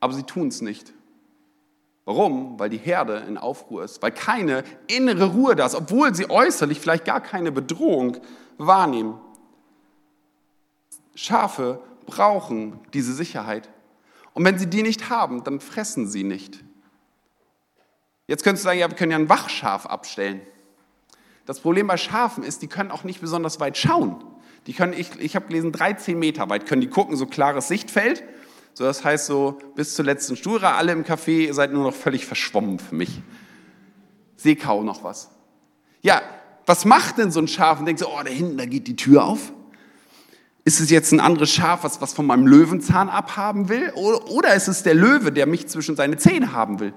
Aber 0.00 0.12
sie 0.12 0.22
tun 0.22 0.48
es 0.48 0.60
nicht. 0.60 0.92
Warum? 2.04 2.58
Weil 2.58 2.70
die 2.70 2.78
Herde 2.78 3.24
in 3.28 3.36
Aufruhr 3.36 3.84
ist, 3.84 4.00
weil 4.00 4.12
keine 4.12 4.64
innere 4.86 5.26
Ruhe 5.26 5.54
da 5.54 5.66
ist, 5.66 5.74
obwohl 5.74 6.14
sie 6.14 6.30
äußerlich 6.30 6.80
vielleicht 6.80 7.04
gar 7.04 7.20
keine 7.20 7.52
Bedrohung 7.52 8.16
wahrnehmen. 8.56 9.20
Schafe 11.14 11.80
brauchen 12.06 12.80
diese 12.94 13.12
Sicherheit. 13.12 13.68
Und 14.32 14.44
wenn 14.44 14.58
sie 14.58 14.68
die 14.68 14.82
nicht 14.82 15.10
haben, 15.10 15.44
dann 15.44 15.60
fressen 15.60 16.06
sie 16.06 16.24
nicht. 16.24 16.64
Jetzt 18.26 18.44
könntest 18.44 18.64
du 18.64 18.68
sagen, 18.68 18.78
ja, 18.78 18.88
wir 18.88 18.96
können 18.96 19.10
ja 19.10 19.18
ein 19.18 19.28
Wachschaf 19.28 19.84
abstellen. 19.84 20.40
Das 21.44 21.60
Problem 21.60 21.86
bei 21.86 21.96
Schafen 21.96 22.44
ist, 22.44 22.62
die 22.62 22.68
können 22.68 22.90
auch 22.90 23.04
nicht 23.04 23.20
besonders 23.20 23.58
weit 23.58 23.76
schauen. 23.76 24.22
Die 24.66 24.74
können, 24.74 24.92
ich, 24.92 25.18
ich 25.18 25.34
habe 25.34 25.46
gelesen, 25.46 25.72
13 25.72 26.18
Meter 26.18 26.48
weit 26.50 26.66
können 26.66 26.82
die 26.82 26.88
gucken, 26.88 27.16
so 27.16 27.26
klares 27.26 27.68
Sichtfeld. 27.68 28.22
So, 28.78 28.84
das 28.84 29.02
heißt 29.04 29.26
so, 29.26 29.58
bis 29.74 29.96
zur 29.96 30.04
letzten 30.04 30.36
Stura, 30.36 30.76
alle 30.76 30.92
im 30.92 31.02
Café, 31.02 31.46
ihr 31.46 31.52
seid 31.52 31.72
nur 31.72 31.82
noch 31.82 31.94
völlig 31.96 32.24
verschwommen 32.24 32.78
für 32.78 32.94
mich. 32.94 33.20
Seh 34.36 34.54
kaum 34.54 34.84
noch 34.84 35.02
was. 35.02 35.30
Ja, 36.00 36.22
was 36.64 36.84
macht 36.84 37.18
denn 37.18 37.32
so 37.32 37.40
ein 37.40 37.48
Schaf? 37.48 37.80
Und 37.80 37.86
denkt 37.86 37.98
so, 37.98 38.06
oh, 38.06 38.22
da 38.22 38.30
hinten, 38.30 38.56
da 38.56 38.66
geht 38.66 38.86
die 38.86 38.94
Tür 38.94 39.24
auf. 39.24 39.52
Ist 40.64 40.78
es 40.78 40.90
jetzt 40.90 41.10
ein 41.10 41.18
anderes 41.18 41.50
Schaf, 41.50 41.82
was, 41.82 42.00
was 42.00 42.12
von 42.12 42.24
meinem 42.24 42.46
Löwenzahn 42.46 43.08
abhaben 43.08 43.68
will? 43.68 43.90
Oder, 43.96 44.28
oder 44.28 44.54
ist 44.54 44.68
es 44.68 44.84
der 44.84 44.94
Löwe, 44.94 45.32
der 45.32 45.46
mich 45.46 45.66
zwischen 45.66 45.96
seine 45.96 46.16
Zähne 46.16 46.52
haben 46.52 46.78
will? 46.78 46.94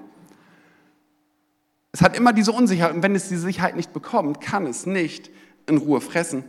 Es 1.90 2.00
hat 2.00 2.16
immer 2.16 2.32
diese 2.32 2.52
Unsicherheit 2.52 2.94
und 2.94 3.02
wenn 3.02 3.16
es 3.16 3.28
die 3.28 3.36
Sicherheit 3.36 3.74
nicht 3.74 3.92
bekommt, 3.92 4.40
kann 4.40 4.66
es 4.66 4.86
nicht 4.86 5.32
in 5.66 5.78
Ruhe 5.78 6.00
fressen. 6.00 6.44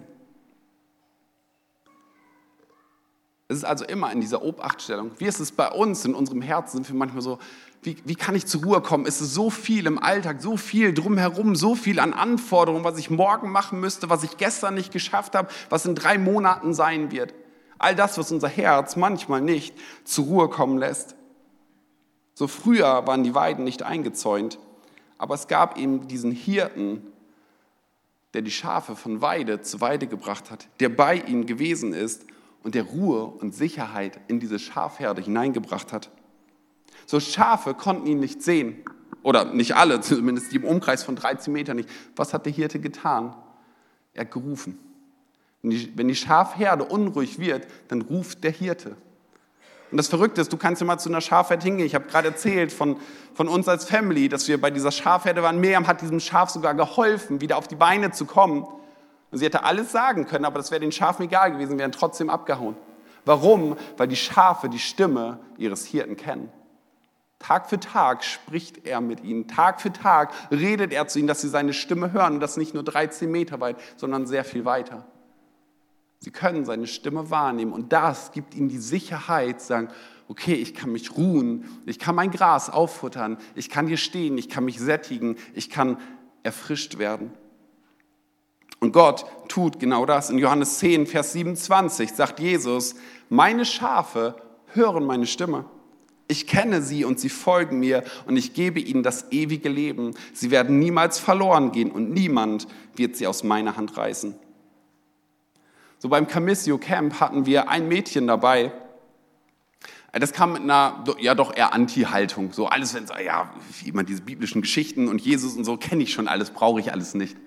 Es 3.53 3.59
ist 3.59 3.65
also 3.65 3.85
immer 3.85 4.11
in 4.11 4.19
dieser 4.19 4.41
Obachtstellung. 4.41 5.11
Wie 5.19 5.25
ist 5.25 5.39
es 5.39 5.51
bei 5.51 5.69
uns 5.69 6.05
in 6.05 6.15
unserem 6.15 6.41
Herzen? 6.41 6.77
Sind 6.77 6.89
wir 6.89 6.95
manchmal 6.95 7.21
so, 7.21 7.37
wie, 7.83 7.97
wie 8.03 8.15
kann 8.15 8.35
ich 8.35 8.47
zur 8.47 8.63
Ruhe 8.63 8.81
kommen? 8.81 9.05
Es 9.05 9.21
ist 9.21 9.33
so 9.35 9.51
viel 9.51 9.85
im 9.85 9.99
Alltag, 10.01 10.41
so 10.41 10.57
viel 10.57 10.93
drumherum, 10.93 11.55
so 11.55 11.75
viel 11.75 11.99
an 11.99 12.13
Anforderungen, 12.13 12.83
was 12.83 12.97
ich 12.97 13.11
morgen 13.11 13.51
machen 13.51 13.79
müsste, 13.79 14.09
was 14.09 14.23
ich 14.23 14.37
gestern 14.37 14.73
nicht 14.73 14.91
geschafft 14.91 15.35
habe, 15.35 15.49
was 15.69 15.85
in 15.85 15.93
drei 15.93 16.17
Monaten 16.17 16.73
sein 16.73 17.11
wird. 17.11 17.35
All 17.77 17.95
das, 17.95 18.17
was 18.17 18.31
unser 18.31 18.47
Herz 18.47 18.95
manchmal 18.95 19.41
nicht 19.41 19.75
zur 20.03 20.25
Ruhe 20.25 20.49
kommen 20.49 20.79
lässt. 20.79 21.15
So 22.33 22.47
früher 22.47 23.05
waren 23.05 23.23
die 23.23 23.35
Weiden 23.35 23.63
nicht 23.63 23.83
eingezäunt, 23.83 24.57
aber 25.19 25.35
es 25.35 25.47
gab 25.47 25.77
eben 25.77 26.07
diesen 26.07 26.31
Hirten, 26.31 27.03
der 28.33 28.41
die 28.41 28.49
Schafe 28.49 28.95
von 28.95 29.21
Weide 29.21 29.61
zu 29.61 29.79
Weide 29.79 30.07
gebracht 30.07 30.49
hat, 30.49 30.67
der 30.79 30.89
bei 30.89 31.17
ihnen 31.17 31.45
gewesen 31.45 31.93
ist 31.93 32.25
und 32.63 32.75
der 32.75 32.83
Ruhe 32.83 33.25
und 33.25 33.53
Sicherheit 33.53 34.19
in 34.27 34.39
diese 34.39 34.57
Schafherde 34.57 35.21
hineingebracht 35.21 35.93
hat. 35.93 36.09
So 37.05 37.19
Schafe 37.19 37.73
konnten 37.73 38.07
ihn 38.07 38.19
nicht 38.19 38.41
sehen, 38.41 38.83
oder 39.23 39.45
nicht 39.45 39.75
alle, 39.75 40.01
zumindest 40.01 40.51
die 40.51 40.57
im 40.57 40.65
Umkreis 40.65 41.03
von 41.03 41.15
13 41.15 41.51
Metern 41.51 41.77
nicht. 41.77 41.89
Was 42.15 42.33
hat 42.33 42.45
der 42.45 42.53
Hirte 42.53 42.79
getan? 42.79 43.35
Er 44.13 44.21
hat 44.21 44.31
gerufen. 44.31 44.77
Wenn 45.61 46.09
die 46.09 46.15
Schafherde 46.15 46.83
unruhig 46.83 47.39
wird, 47.39 47.67
dann 47.87 48.01
ruft 48.01 48.43
der 48.43 48.51
Hirte. 48.51 48.97
Und 49.91 49.97
das 49.97 50.07
Verrückte 50.07 50.41
ist, 50.41 50.51
du 50.51 50.57
kannst 50.57 50.81
ja 50.81 50.87
mal 50.87 50.97
zu 50.97 51.07
einer 51.07 51.21
Schafherde 51.21 51.63
hingehen. 51.63 51.85
Ich 51.85 51.95
habe 51.95 52.05
gerade 52.05 52.29
erzählt 52.29 52.73
von, 52.73 52.97
von 53.33 53.47
uns 53.47 53.67
als 53.67 53.85
Family, 53.85 54.27
dass 54.27 54.47
wir 54.47 54.59
bei 54.59 54.71
dieser 54.71 54.91
Schafherde 54.91 55.41
waren. 55.41 55.61
Miriam 55.61 55.87
hat 55.87 56.01
diesem 56.01 56.19
Schaf 56.19 56.49
sogar 56.49 56.73
geholfen, 56.73 57.39
wieder 57.39 57.57
auf 57.57 57.67
die 57.67 57.75
Beine 57.75 58.11
zu 58.11 58.25
kommen. 58.25 58.67
Und 59.33 59.39
sie 59.39 59.45
hätte 59.45 59.63
alles 59.63 59.91
sagen 59.91 60.27
können, 60.27 60.45
aber 60.45 60.59
das 60.59 60.69
wäre 60.69 60.79
den 60.79 60.91
Schafen 60.91 61.25
egal 61.25 61.51
gewesen, 61.51 61.79
wären 61.79 61.91
trotzdem 61.91 62.29
abgehauen. 62.29 62.77
Warum? 63.25 63.77
Weil 63.97 64.07
die 64.07 64.15
Schafe 64.15 64.69
die 64.69 64.77
Stimme 64.77 65.39
ihres 65.57 65.87
Hirten 65.87 66.15
kennen. 66.15 66.51
Tag 67.39 67.67
für 67.67 67.79
Tag 67.79 68.23
spricht 68.23 68.85
er 68.85 69.01
mit 69.01 69.23
ihnen. 69.23 69.47
Tag 69.47 69.81
für 69.81 69.91
Tag 69.91 70.31
redet 70.51 70.93
er 70.93 71.07
zu 71.07 71.17
ihnen, 71.17 71.27
dass 71.27 71.41
sie 71.41 71.49
seine 71.49 71.73
Stimme 71.73 72.13
hören. 72.13 72.35
Und 72.35 72.39
das 72.41 72.57
nicht 72.57 72.75
nur 72.75 72.83
13 72.83 73.31
Meter 73.31 73.59
weit, 73.59 73.77
sondern 73.95 74.27
sehr 74.27 74.43
viel 74.43 74.65
weiter. 74.65 75.03
Sie 76.19 76.29
können 76.29 76.63
seine 76.63 76.85
Stimme 76.85 77.31
wahrnehmen. 77.31 77.73
Und 77.73 77.91
das 77.91 78.33
gibt 78.33 78.53
ihnen 78.53 78.69
die 78.69 78.77
Sicherheit, 78.77 79.61
sagen, 79.61 79.87
okay, 80.27 80.53
ich 80.53 80.75
kann 80.75 80.91
mich 80.91 81.17
ruhen, 81.17 81.81
ich 81.87 81.97
kann 81.97 82.13
mein 82.13 82.29
Gras 82.29 82.69
auffuttern, 82.69 83.37
ich 83.55 83.71
kann 83.71 83.87
hier 83.87 83.97
stehen, 83.97 84.37
ich 84.37 84.47
kann 84.47 84.63
mich 84.63 84.79
sättigen, 84.79 85.37
ich 85.55 85.71
kann 85.71 85.97
erfrischt 86.43 86.99
werden. 86.99 87.31
Und 88.83 88.91
Gott 88.91 89.23
tut 89.47 89.79
genau 89.79 90.05
das. 90.05 90.29
In 90.29 90.37
Johannes 90.37 90.79
10, 90.79 91.07
Vers 91.07 91.31
27 91.31 92.11
sagt 92.11 92.41
Jesus, 92.41 92.95
meine 93.29 93.63
Schafe 93.63 94.35
hören 94.73 95.05
meine 95.05 95.25
Stimme. 95.25 95.63
Ich 96.27 96.47
kenne 96.47 96.81
sie 96.81 97.05
und 97.05 97.17
sie 97.17 97.29
folgen 97.29 97.79
mir 97.79 98.03
und 98.25 98.35
ich 98.35 98.53
gebe 98.53 98.81
ihnen 98.81 99.01
das 99.01 99.31
ewige 99.31 99.69
Leben. 99.69 100.15
Sie 100.33 100.51
werden 100.51 100.79
niemals 100.79 101.17
verloren 101.17 101.71
gehen 101.71 101.91
und 101.91 102.11
niemand 102.11 102.67
wird 102.93 103.15
sie 103.15 103.25
aus 103.25 103.45
meiner 103.45 103.77
Hand 103.77 103.95
reißen. 103.95 104.35
So 105.97 106.09
beim 106.09 106.27
Camissio 106.27 106.77
Camp 106.77 107.21
hatten 107.21 107.45
wir 107.45 107.69
ein 107.69 107.87
Mädchen 107.87 108.27
dabei. 108.27 108.73
Das 110.11 110.33
kam 110.33 110.51
mit 110.51 110.61
einer, 110.61 111.05
ja 111.21 111.35
doch 111.35 111.55
eher 111.55 111.71
Anti-Haltung. 111.71 112.51
So 112.51 112.67
alles, 112.67 112.93
wenn 112.93 113.05
ja, 113.25 113.49
wie 113.79 113.87
immer 113.87 114.03
diese 114.03 114.23
biblischen 114.23 114.61
Geschichten 114.61 115.07
und 115.07 115.21
Jesus 115.21 115.55
und 115.55 115.63
so 115.63 115.77
kenne 115.77 116.03
ich 116.03 116.11
schon 116.11 116.27
alles, 116.27 116.49
brauche 116.49 116.81
ich 116.81 116.91
alles 116.91 117.13
nicht 117.13 117.37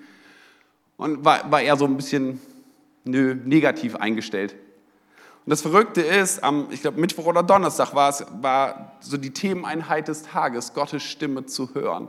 und 0.97 1.25
war, 1.25 1.51
war 1.51 1.61
eher 1.61 1.77
so 1.77 1.85
ein 1.85 1.97
bisschen 1.97 2.41
nö, 3.05 3.35
negativ 3.35 3.97
eingestellt. 3.97 4.55
Und 5.45 5.51
das 5.51 5.63
Verrückte 5.63 6.01
ist, 6.01 6.43
am, 6.43 6.69
ich 6.71 6.81
glaube, 6.81 7.01
Mittwoch 7.01 7.27
oder 7.27 7.43
Donnerstag 7.43 7.95
war 7.95 8.11
es, 8.11 8.27
war 8.41 8.97
so 9.01 9.17
die 9.17 9.31
Themeneinheit 9.31 10.09
des 10.09 10.23
Tages, 10.23 10.75
Gottes 10.75 11.05
Stimme 11.05 11.47
zu 11.47 11.75
hören. 11.75 12.09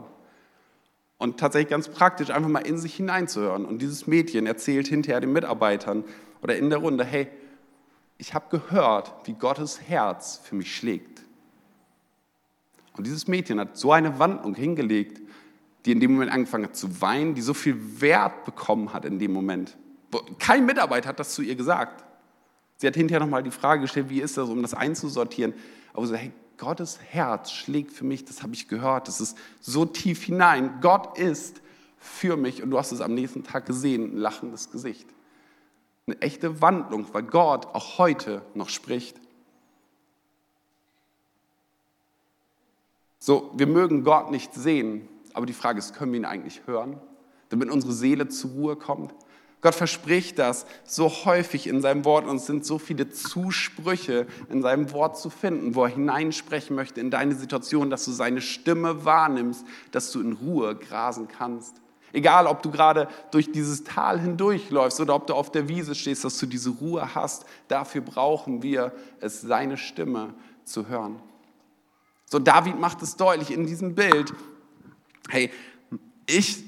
Und 1.18 1.38
tatsächlich 1.38 1.70
ganz 1.70 1.88
praktisch 1.88 2.30
einfach 2.30 2.48
mal 2.48 2.66
in 2.66 2.78
sich 2.78 2.94
hineinzuhören. 2.94 3.64
Und 3.64 3.80
dieses 3.80 4.06
Mädchen 4.06 4.46
erzählt 4.46 4.88
hinterher 4.88 5.20
den 5.20 5.32
Mitarbeitern 5.32 6.04
oder 6.42 6.56
in 6.56 6.70
der 6.70 6.78
Runde, 6.80 7.04
hey, 7.04 7.28
ich 8.18 8.34
habe 8.34 8.46
gehört, 8.50 9.12
wie 9.24 9.34
Gottes 9.34 9.80
Herz 9.82 10.40
für 10.42 10.56
mich 10.56 10.74
schlägt. 10.74 11.22
Und 12.96 13.06
dieses 13.06 13.28
Mädchen 13.28 13.60
hat 13.60 13.76
so 13.76 13.92
eine 13.92 14.18
Wandlung 14.18 14.54
hingelegt, 14.54 15.20
die 15.84 15.92
in 15.92 16.00
dem 16.00 16.12
Moment 16.12 16.32
angefangen 16.32 16.64
hat 16.64 16.76
zu 16.76 17.00
weinen, 17.00 17.34
die 17.34 17.42
so 17.42 17.54
viel 17.54 18.00
Wert 18.00 18.44
bekommen 18.44 18.92
hat 18.92 19.04
in 19.04 19.18
dem 19.18 19.32
Moment. 19.32 19.76
Kein 20.38 20.66
Mitarbeiter 20.66 21.10
hat 21.10 21.20
das 21.20 21.34
zu 21.34 21.42
ihr 21.42 21.54
gesagt. 21.54 22.04
Sie 22.76 22.86
hat 22.86 22.94
hinterher 22.94 23.20
nochmal 23.20 23.42
die 23.42 23.50
Frage 23.50 23.82
gestellt, 23.82 24.08
wie 24.08 24.20
ist 24.20 24.36
das, 24.36 24.48
um 24.48 24.62
das 24.62 24.74
einzusortieren. 24.74 25.54
Aber 25.92 26.06
so, 26.06 26.14
hey, 26.14 26.32
Gottes 26.56 26.98
Herz 27.00 27.52
schlägt 27.52 27.92
für 27.92 28.04
mich, 28.04 28.24
das 28.24 28.42
habe 28.42 28.54
ich 28.54 28.68
gehört, 28.68 29.08
das 29.08 29.20
ist 29.20 29.36
so 29.60 29.84
tief 29.84 30.24
hinein. 30.24 30.80
Gott 30.80 31.18
ist 31.18 31.60
für 31.98 32.36
mich 32.36 32.62
und 32.62 32.70
du 32.70 32.78
hast 32.78 32.92
es 32.92 33.00
am 33.00 33.14
nächsten 33.14 33.44
Tag 33.44 33.66
gesehen, 33.66 34.14
ein 34.14 34.16
lachendes 34.16 34.70
Gesicht. 34.70 35.08
Eine 36.06 36.20
echte 36.20 36.60
Wandlung, 36.60 37.06
weil 37.12 37.22
Gott 37.22 37.66
auch 37.66 37.98
heute 37.98 38.42
noch 38.54 38.68
spricht. 38.68 39.20
So, 43.18 43.52
wir 43.56 43.66
mögen 43.66 44.04
Gott 44.04 44.30
nicht 44.30 44.54
sehen, 44.54 45.08
aber 45.34 45.46
die 45.46 45.52
Frage 45.52 45.78
ist, 45.78 45.94
können 45.94 46.12
wir 46.12 46.20
ihn 46.20 46.24
eigentlich 46.24 46.62
hören, 46.66 46.98
damit 47.48 47.70
unsere 47.70 47.92
Seele 47.92 48.28
zur 48.28 48.50
Ruhe 48.50 48.76
kommt? 48.76 49.14
Gott 49.60 49.74
verspricht 49.74 50.38
das 50.38 50.66
so 50.84 51.08
häufig 51.08 51.66
in 51.66 51.80
seinem 51.80 52.04
Wort 52.04 52.26
und 52.26 52.36
es 52.36 52.46
sind 52.46 52.64
so 52.64 52.78
viele 52.78 53.10
Zusprüche 53.10 54.26
in 54.50 54.62
seinem 54.62 54.92
Wort 54.92 55.18
zu 55.18 55.30
finden, 55.30 55.74
wo 55.74 55.82
er 55.82 55.90
hineinsprechen 55.90 56.76
möchte 56.76 57.00
in 57.00 57.10
deine 57.10 57.34
Situation, 57.34 57.90
dass 57.90 58.04
du 58.04 58.12
seine 58.12 58.40
Stimme 58.40 59.04
wahrnimmst, 59.04 59.66
dass 59.90 60.12
du 60.12 60.20
in 60.20 60.34
Ruhe 60.34 60.76
grasen 60.76 61.26
kannst. 61.26 61.74
Egal, 62.12 62.46
ob 62.46 62.62
du 62.62 62.70
gerade 62.70 63.08
durch 63.32 63.50
dieses 63.50 63.84
Tal 63.84 64.20
hindurchläufst 64.20 65.00
oder 65.00 65.14
ob 65.14 65.26
du 65.26 65.34
auf 65.34 65.50
der 65.50 65.68
Wiese 65.68 65.94
stehst, 65.94 66.24
dass 66.24 66.38
du 66.38 66.46
diese 66.46 66.70
Ruhe 66.70 67.14
hast, 67.14 67.44
dafür 67.66 68.00
brauchen 68.00 68.62
wir 68.62 68.92
es, 69.20 69.40
seine 69.40 69.76
Stimme 69.76 70.32
zu 70.64 70.88
hören. 70.88 71.16
So, 72.26 72.38
David 72.38 72.78
macht 72.78 73.02
es 73.02 73.16
deutlich 73.16 73.50
in 73.50 73.66
diesem 73.66 73.94
Bild, 73.94 74.32
hey, 75.28 75.50
ich 76.26 76.64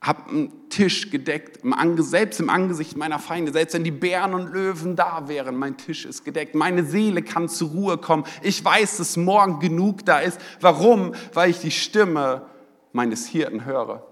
habe 0.00 0.30
einen 0.30 0.70
Tisch 0.70 1.10
gedeckt, 1.10 1.60
selbst 1.98 2.40
im 2.40 2.48
Angesicht 2.48 2.96
meiner 2.96 3.18
Feinde, 3.18 3.52
selbst 3.52 3.74
wenn 3.74 3.84
die 3.84 3.90
Bären 3.90 4.32
und 4.32 4.52
Löwen 4.52 4.96
da 4.96 5.28
wären, 5.28 5.56
mein 5.56 5.76
Tisch 5.76 6.06
ist 6.06 6.24
gedeckt. 6.24 6.54
Meine 6.54 6.84
Seele 6.84 7.22
kann 7.22 7.48
zur 7.48 7.70
Ruhe 7.70 7.98
kommen. 7.98 8.24
Ich 8.42 8.64
weiß, 8.64 8.96
dass 8.96 9.16
morgen 9.18 9.60
genug 9.60 10.06
da 10.06 10.20
ist. 10.20 10.40
Warum? 10.60 11.14
Weil 11.34 11.50
ich 11.50 11.58
die 11.58 11.70
Stimme 11.70 12.46
meines 12.92 13.26
Hirten 13.26 13.66
höre. 13.66 14.06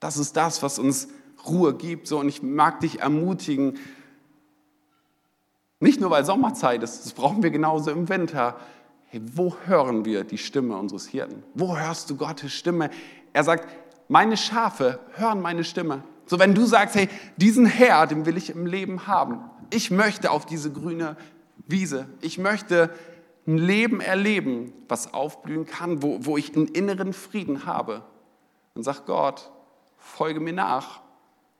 Das 0.00 0.16
ist 0.16 0.36
das, 0.36 0.62
was 0.62 0.78
uns 0.78 1.08
Ruhe 1.46 1.74
gibt. 1.74 2.06
So, 2.06 2.18
und 2.18 2.28
ich 2.28 2.42
mag 2.42 2.80
dich 2.80 3.00
ermutigen, 3.00 3.78
nicht 5.78 6.00
nur 6.00 6.10
weil 6.10 6.24
Sommerzeit 6.24 6.82
ist, 6.82 7.04
das 7.04 7.12
brauchen 7.12 7.42
wir 7.42 7.50
genauso 7.50 7.90
im 7.90 8.08
Winter, 8.08 8.58
Hey, 9.08 9.20
wo 9.34 9.56
hören 9.66 10.04
wir 10.04 10.24
die 10.24 10.38
Stimme 10.38 10.76
unseres 10.76 11.06
Hirten? 11.06 11.42
Wo 11.54 11.76
hörst 11.76 12.10
du 12.10 12.16
Gottes 12.16 12.52
Stimme? 12.52 12.90
Er 13.32 13.44
sagt, 13.44 13.68
meine 14.08 14.36
Schafe 14.36 14.98
hören 15.14 15.40
meine 15.40 15.64
Stimme. 15.64 16.02
So 16.26 16.38
wenn 16.38 16.54
du 16.54 16.64
sagst, 16.64 16.96
hey, 16.96 17.08
diesen 17.36 17.66
Herr, 17.66 18.06
den 18.06 18.26
will 18.26 18.36
ich 18.36 18.50
im 18.50 18.66
Leben 18.66 19.06
haben. 19.06 19.40
Ich 19.72 19.90
möchte 19.90 20.30
auf 20.30 20.44
diese 20.44 20.72
grüne 20.72 21.16
Wiese. 21.66 22.08
Ich 22.20 22.38
möchte 22.38 22.90
ein 23.46 23.58
Leben 23.58 24.00
erleben, 24.00 24.72
was 24.88 25.14
aufblühen 25.14 25.66
kann, 25.66 26.02
wo, 26.02 26.18
wo 26.22 26.36
ich 26.36 26.56
einen 26.56 26.66
inneren 26.66 27.12
Frieden 27.12 27.64
habe. 27.64 28.02
Dann 28.74 28.82
sagt 28.82 29.06
Gott, 29.06 29.52
folge 29.98 30.40
mir 30.40 30.52
nach. 30.52 31.00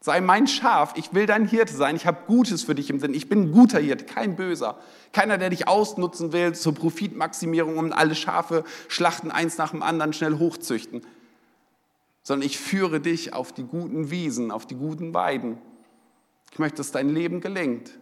Sei 0.06 0.20
mein 0.20 0.46
Schaf, 0.46 0.92
ich 0.94 1.14
will 1.14 1.26
dein 1.26 1.48
Hirte 1.48 1.74
sein, 1.74 1.96
ich 1.96 2.06
habe 2.06 2.26
Gutes 2.28 2.62
für 2.62 2.76
dich 2.76 2.90
im 2.90 3.00
Sinn. 3.00 3.12
Ich 3.12 3.28
bin 3.28 3.40
ein 3.40 3.50
guter 3.50 3.80
Hirte, 3.80 4.04
kein 4.04 4.36
Böser. 4.36 4.78
Keiner, 5.12 5.36
der 5.36 5.50
dich 5.50 5.66
ausnutzen 5.66 6.32
will 6.32 6.54
zur 6.54 6.76
Profitmaximierung, 6.76 7.76
um 7.76 7.92
alle 7.92 8.14
Schafe 8.14 8.62
schlachten, 8.86 9.32
eins 9.32 9.58
nach 9.58 9.72
dem 9.72 9.82
anderen 9.82 10.12
schnell 10.12 10.38
hochzüchten. 10.38 11.04
sondern 12.22 12.46
ich 12.46 12.56
führe 12.56 13.00
dich 13.00 13.32
auf 13.32 13.52
die 13.52 13.64
guten 13.64 14.12
Wiesen, 14.12 14.52
auf 14.52 14.64
die 14.64 14.76
guten 14.76 15.12
Weiden. 15.12 15.58
Ich 16.52 16.60
möchte, 16.60 16.76
dass 16.76 16.92
dein 16.92 17.08
Leben 17.08 17.40
gelingt. 17.40 17.98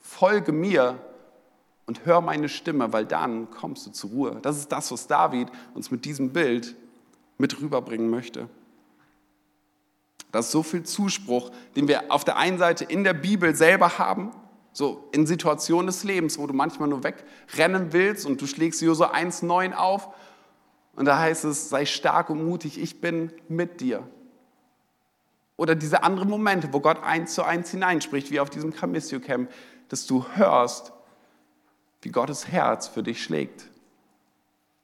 Folge 0.00 0.52
mir 0.52 0.98
und 1.86 2.04
hör 2.04 2.20
meine 2.20 2.50
Stimme, 2.50 2.92
weil 2.92 3.06
dann 3.06 3.50
kommst 3.50 3.86
du 3.86 3.90
zur 3.90 4.10
Ruhe. 4.10 4.38
Das 4.42 4.58
ist 4.58 4.70
das, 4.70 4.92
was 4.92 5.06
David 5.06 5.48
uns 5.72 5.90
mit 5.90 6.04
diesem 6.04 6.28
Bild 6.28 6.76
mit 7.38 7.58
rüberbringen 7.58 8.10
möchte. 8.10 8.50
Das 10.32 10.46
ist 10.46 10.52
so 10.52 10.62
viel 10.62 10.82
Zuspruch, 10.82 11.50
den 11.74 11.88
wir 11.88 12.12
auf 12.12 12.24
der 12.24 12.36
einen 12.36 12.58
Seite 12.58 12.84
in 12.84 13.04
der 13.04 13.14
Bibel 13.14 13.54
selber 13.54 13.98
haben, 13.98 14.30
so 14.72 15.08
in 15.12 15.26
Situationen 15.26 15.86
des 15.86 16.04
Lebens, 16.04 16.38
wo 16.38 16.46
du 16.46 16.54
manchmal 16.54 16.88
nur 16.88 17.02
wegrennen 17.02 17.92
willst 17.92 18.26
und 18.26 18.40
du 18.40 18.46
schlägst 18.46 18.80
Jose 18.82 19.12
1,9 19.12 19.74
auf 19.74 20.10
und 20.94 21.06
da 21.06 21.18
heißt 21.18 21.44
es, 21.44 21.68
sei 21.68 21.86
stark 21.86 22.30
und 22.30 22.44
mutig, 22.44 22.80
ich 22.80 23.00
bin 23.00 23.32
mit 23.48 23.80
dir. 23.80 24.06
Oder 25.56 25.74
diese 25.74 26.04
anderen 26.04 26.30
Momente, 26.30 26.72
wo 26.72 26.80
Gott 26.80 27.02
eins 27.02 27.34
zu 27.34 27.42
eins 27.42 27.70
hineinspricht, 27.70 28.30
wie 28.30 28.38
auf 28.38 28.50
diesem 28.50 28.72
Camissio-Camp, 28.72 29.50
dass 29.88 30.06
du 30.06 30.24
hörst, 30.34 30.92
wie 32.02 32.10
Gottes 32.10 32.46
Herz 32.46 32.86
für 32.86 33.02
dich 33.02 33.22
schlägt. 33.22 33.68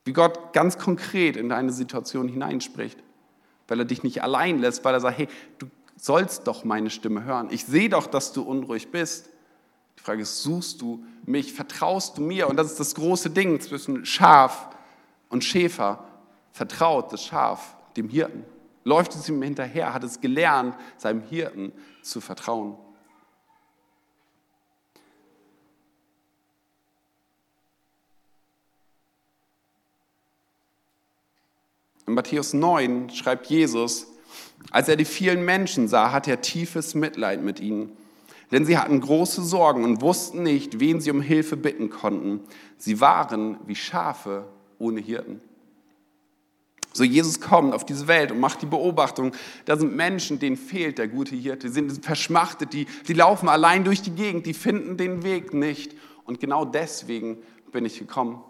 Wie 0.04 0.12
Gott 0.12 0.52
ganz 0.52 0.76
konkret 0.76 1.36
in 1.36 1.48
deine 1.48 1.70
Situation 1.70 2.26
hineinspricht. 2.26 3.03
Weil 3.68 3.80
er 3.80 3.84
dich 3.84 4.02
nicht 4.02 4.22
allein 4.22 4.58
lässt, 4.58 4.84
weil 4.84 4.94
er 4.94 5.00
sagt, 5.00 5.18
hey, 5.18 5.28
du 5.58 5.66
sollst 5.96 6.46
doch 6.46 6.64
meine 6.64 6.90
Stimme 6.90 7.24
hören. 7.24 7.48
Ich 7.50 7.64
sehe 7.64 7.88
doch, 7.88 8.06
dass 8.06 8.32
du 8.32 8.42
unruhig 8.42 8.90
bist. 8.90 9.30
Die 9.98 10.02
Frage 10.02 10.22
ist, 10.22 10.42
suchst 10.42 10.80
du 10.80 11.04
mich, 11.24 11.52
vertraust 11.52 12.18
du 12.18 12.22
mir? 12.22 12.48
Und 12.48 12.56
das 12.56 12.72
ist 12.72 12.80
das 12.80 12.94
große 12.94 13.30
Ding 13.30 13.60
zwischen 13.60 14.04
Schaf 14.04 14.68
und 15.28 15.44
Schäfer. 15.44 16.04
Vertraut 16.52 17.12
das 17.12 17.24
Schaf 17.24 17.76
dem 17.96 18.08
Hirten. 18.08 18.44
Läuft 18.84 19.14
es 19.14 19.28
ihm 19.28 19.40
hinterher, 19.40 19.94
hat 19.94 20.04
es 20.04 20.20
gelernt, 20.20 20.74
seinem 20.98 21.22
Hirten 21.22 21.72
zu 22.02 22.20
vertrauen. 22.20 22.76
In 32.06 32.14
Matthäus 32.14 32.52
9 32.52 33.10
schreibt 33.10 33.46
Jesus, 33.46 34.06
als 34.70 34.88
er 34.88 34.96
die 34.96 35.04
vielen 35.04 35.44
Menschen 35.44 35.88
sah, 35.88 36.12
hat 36.12 36.28
er 36.28 36.40
tiefes 36.40 36.94
Mitleid 36.94 37.42
mit 37.42 37.60
ihnen. 37.60 37.96
Denn 38.50 38.64
sie 38.64 38.78
hatten 38.78 39.00
große 39.00 39.42
Sorgen 39.42 39.84
und 39.84 40.00
wussten 40.00 40.42
nicht, 40.42 40.80
wen 40.80 41.00
sie 41.00 41.10
um 41.10 41.20
Hilfe 41.20 41.56
bitten 41.56 41.90
konnten. 41.90 42.40
Sie 42.76 43.00
waren 43.00 43.58
wie 43.66 43.74
Schafe 43.74 44.46
ohne 44.78 45.00
Hirten. 45.00 45.40
So 46.92 47.02
Jesus 47.02 47.40
kommt 47.40 47.74
auf 47.74 47.84
diese 47.84 48.06
Welt 48.06 48.30
und 48.30 48.38
macht 48.38 48.62
die 48.62 48.66
Beobachtung, 48.66 49.32
da 49.64 49.76
sind 49.76 49.96
Menschen, 49.96 50.38
denen 50.38 50.56
fehlt 50.56 50.98
der 50.98 51.08
gute 51.08 51.34
Hirte, 51.34 51.66
die 51.66 51.72
sind 51.72 52.04
verschmachtet, 52.04 52.72
die, 52.72 52.86
die 53.08 53.14
laufen 53.14 53.48
allein 53.48 53.82
durch 53.82 54.00
die 54.00 54.12
Gegend, 54.12 54.46
die 54.46 54.54
finden 54.54 54.96
den 54.96 55.24
Weg 55.24 55.52
nicht. 55.52 55.96
Und 56.24 56.38
genau 56.38 56.64
deswegen 56.64 57.38
bin 57.72 57.84
ich 57.84 57.98
gekommen. 57.98 58.40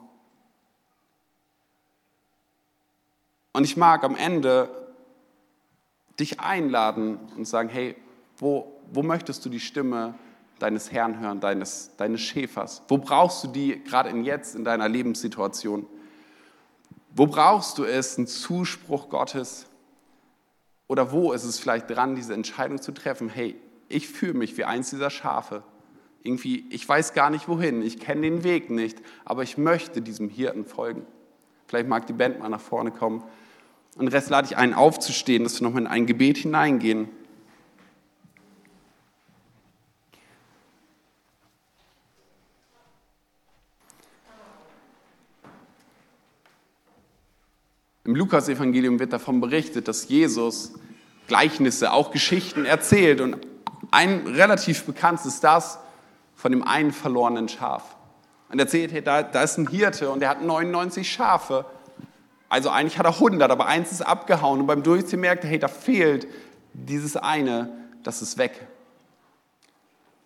Und 3.54 3.64
ich 3.64 3.76
mag 3.76 4.02
am 4.02 4.16
Ende 4.16 4.68
dich 6.18 6.40
einladen 6.40 7.18
und 7.36 7.46
sagen, 7.46 7.68
hey, 7.68 7.96
wo, 8.36 8.80
wo 8.92 9.02
möchtest 9.02 9.44
du 9.44 9.48
die 9.48 9.60
Stimme 9.60 10.14
deines 10.58 10.90
Herrn 10.90 11.20
hören, 11.20 11.38
deines, 11.40 11.92
deines 11.96 12.20
Schäfers? 12.20 12.82
Wo 12.88 12.98
brauchst 12.98 13.44
du 13.44 13.48
die 13.48 13.82
gerade 13.84 14.10
in 14.10 14.24
jetzt 14.24 14.56
in 14.56 14.64
deiner 14.64 14.88
Lebenssituation? 14.88 15.86
Wo 17.14 17.28
brauchst 17.28 17.78
du 17.78 17.84
es, 17.84 18.18
einen 18.18 18.26
Zuspruch 18.26 19.08
Gottes? 19.08 19.66
Oder 20.88 21.12
wo 21.12 21.32
ist 21.32 21.44
es 21.44 21.60
vielleicht 21.60 21.88
dran, 21.88 22.16
diese 22.16 22.34
Entscheidung 22.34 22.82
zu 22.82 22.90
treffen? 22.90 23.28
Hey, 23.28 23.54
ich 23.88 24.08
fühle 24.08 24.34
mich 24.34 24.56
wie 24.56 24.64
eins 24.64 24.90
dieser 24.90 25.10
Schafe. 25.10 25.62
Irgendwie, 26.24 26.66
ich 26.70 26.88
weiß 26.88 27.14
gar 27.14 27.30
nicht 27.30 27.46
wohin, 27.46 27.82
ich 27.82 28.00
kenne 28.00 28.22
den 28.22 28.42
Weg 28.42 28.68
nicht, 28.70 29.00
aber 29.24 29.44
ich 29.44 29.58
möchte 29.58 30.02
diesem 30.02 30.28
Hirten 30.28 30.64
folgen. 30.64 31.06
Vielleicht 31.68 31.88
mag 31.88 32.08
die 32.08 32.12
Band 32.12 32.40
mal 32.40 32.48
nach 32.48 32.60
vorne 32.60 32.90
kommen. 32.90 33.22
Und 33.96 34.06
den 34.06 34.12
Rest 34.12 34.30
lade 34.30 34.48
ich 34.50 34.56
ein, 34.56 34.74
aufzustehen, 34.74 35.44
dass 35.44 35.60
wir 35.60 35.66
nochmal 35.66 35.82
in 35.82 35.88
ein 35.88 36.06
Gebet 36.06 36.38
hineingehen. 36.38 37.08
Im 48.04 48.16
Lukas-Evangelium 48.16 48.98
wird 48.98 49.12
davon 49.12 49.40
berichtet, 49.40 49.88
dass 49.88 50.08
Jesus 50.08 50.74
Gleichnisse, 51.26 51.92
auch 51.92 52.10
Geschichten 52.10 52.64
erzählt. 52.64 53.20
Und 53.20 53.38
ein 53.90 54.26
relativ 54.26 54.84
bekanntes 54.84 55.26
ist 55.26 55.44
das 55.44 55.78
von 56.34 56.52
dem 56.52 56.62
einen 56.66 56.92
verlorenen 56.92 57.48
Schaf. 57.48 57.96
Und 58.50 58.58
er 58.58 58.66
erzählt, 58.66 58.92
hey, 58.92 59.02
da, 59.02 59.22
da 59.22 59.42
ist 59.42 59.56
ein 59.56 59.68
Hirte 59.68 60.10
und 60.10 60.20
der 60.20 60.28
hat 60.28 60.42
99 60.42 61.10
Schafe. 61.10 61.64
Also 62.54 62.70
eigentlich 62.70 63.00
hat 63.00 63.06
er 63.06 63.14
100, 63.14 63.50
aber 63.50 63.66
eins 63.66 63.90
ist 63.90 64.00
abgehauen. 64.00 64.60
Und 64.60 64.68
beim 64.68 64.84
Durchziehen 64.84 65.18
merkt 65.18 65.42
er, 65.42 65.50
hey, 65.50 65.58
da 65.58 65.66
fehlt 65.66 66.28
dieses 66.72 67.16
eine, 67.16 67.68
das 68.04 68.22
ist 68.22 68.38
weg. 68.38 68.68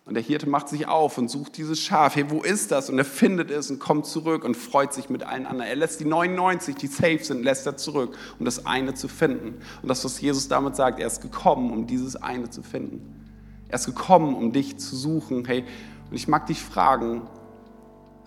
Und 0.05 0.13
der 0.13 0.21
Hirte 0.21 0.47
macht 0.47 0.69
sich 0.69 0.87
auf 0.87 1.17
und 1.17 1.27
sucht 1.27 1.57
dieses 1.57 1.79
Schaf. 1.79 2.15
Hey, 2.15 2.29
wo 2.29 2.43
ist 2.43 2.69
das? 2.69 2.91
Und 2.91 2.99
er 2.99 3.05
findet 3.05 3.49
es 3.49 3.71
und 3.71 3.79
kommt 3.79 4.05
zurück 4.05 4.43
und 4.43 4.55
freut 4.55 4.93
sich 4.93 5.09
mit 5.09 5.23
allen 5.23 5.47
anderen. 5.47 5.71
Er 5.71 5.75
lässt 5.75 6.01
die 6.01 6.05
99, 6.05 6.75
die 6.75 6.85
safe 6.85 7.23
sind, 7.23 7.41
lässt 7.41 7.65
er 7.65 7.77
zurück, 7.77 8.15
um 8.37 8.45
das 8.45 8.67
eine 8.67 8.93
zu 8.93 9.07
finden. 9.07 9.59
Und 9.81 9.87
das, 9.87 10.05
was 10.05 10.21
Jesus 10.21 10.47
damit 10.47 10.75
sagt, 10.75 10.99
er 10.99 11.07
ist 11.07 11.21
gekommen, 11.23 11.71
um 11.71 11.87
dieses 11.87 12.15
eine 12.15 12.51
zu 12.51 12.61
finden. 12.61 13.25
Er 13.69 13.79
ist 13.79 13.87
gekommen, 13.87 14.35
um 14.35 14.53
dich 14.53 14.77
zu 14.77 14.95
suchen. 14.95 15.45
Hey, 15.45 15.65
und 16.11 16.15
ich 16.15 16.27
mag 16.27 16.45
dich 16.45 16.61
fragen, 16.61 17.23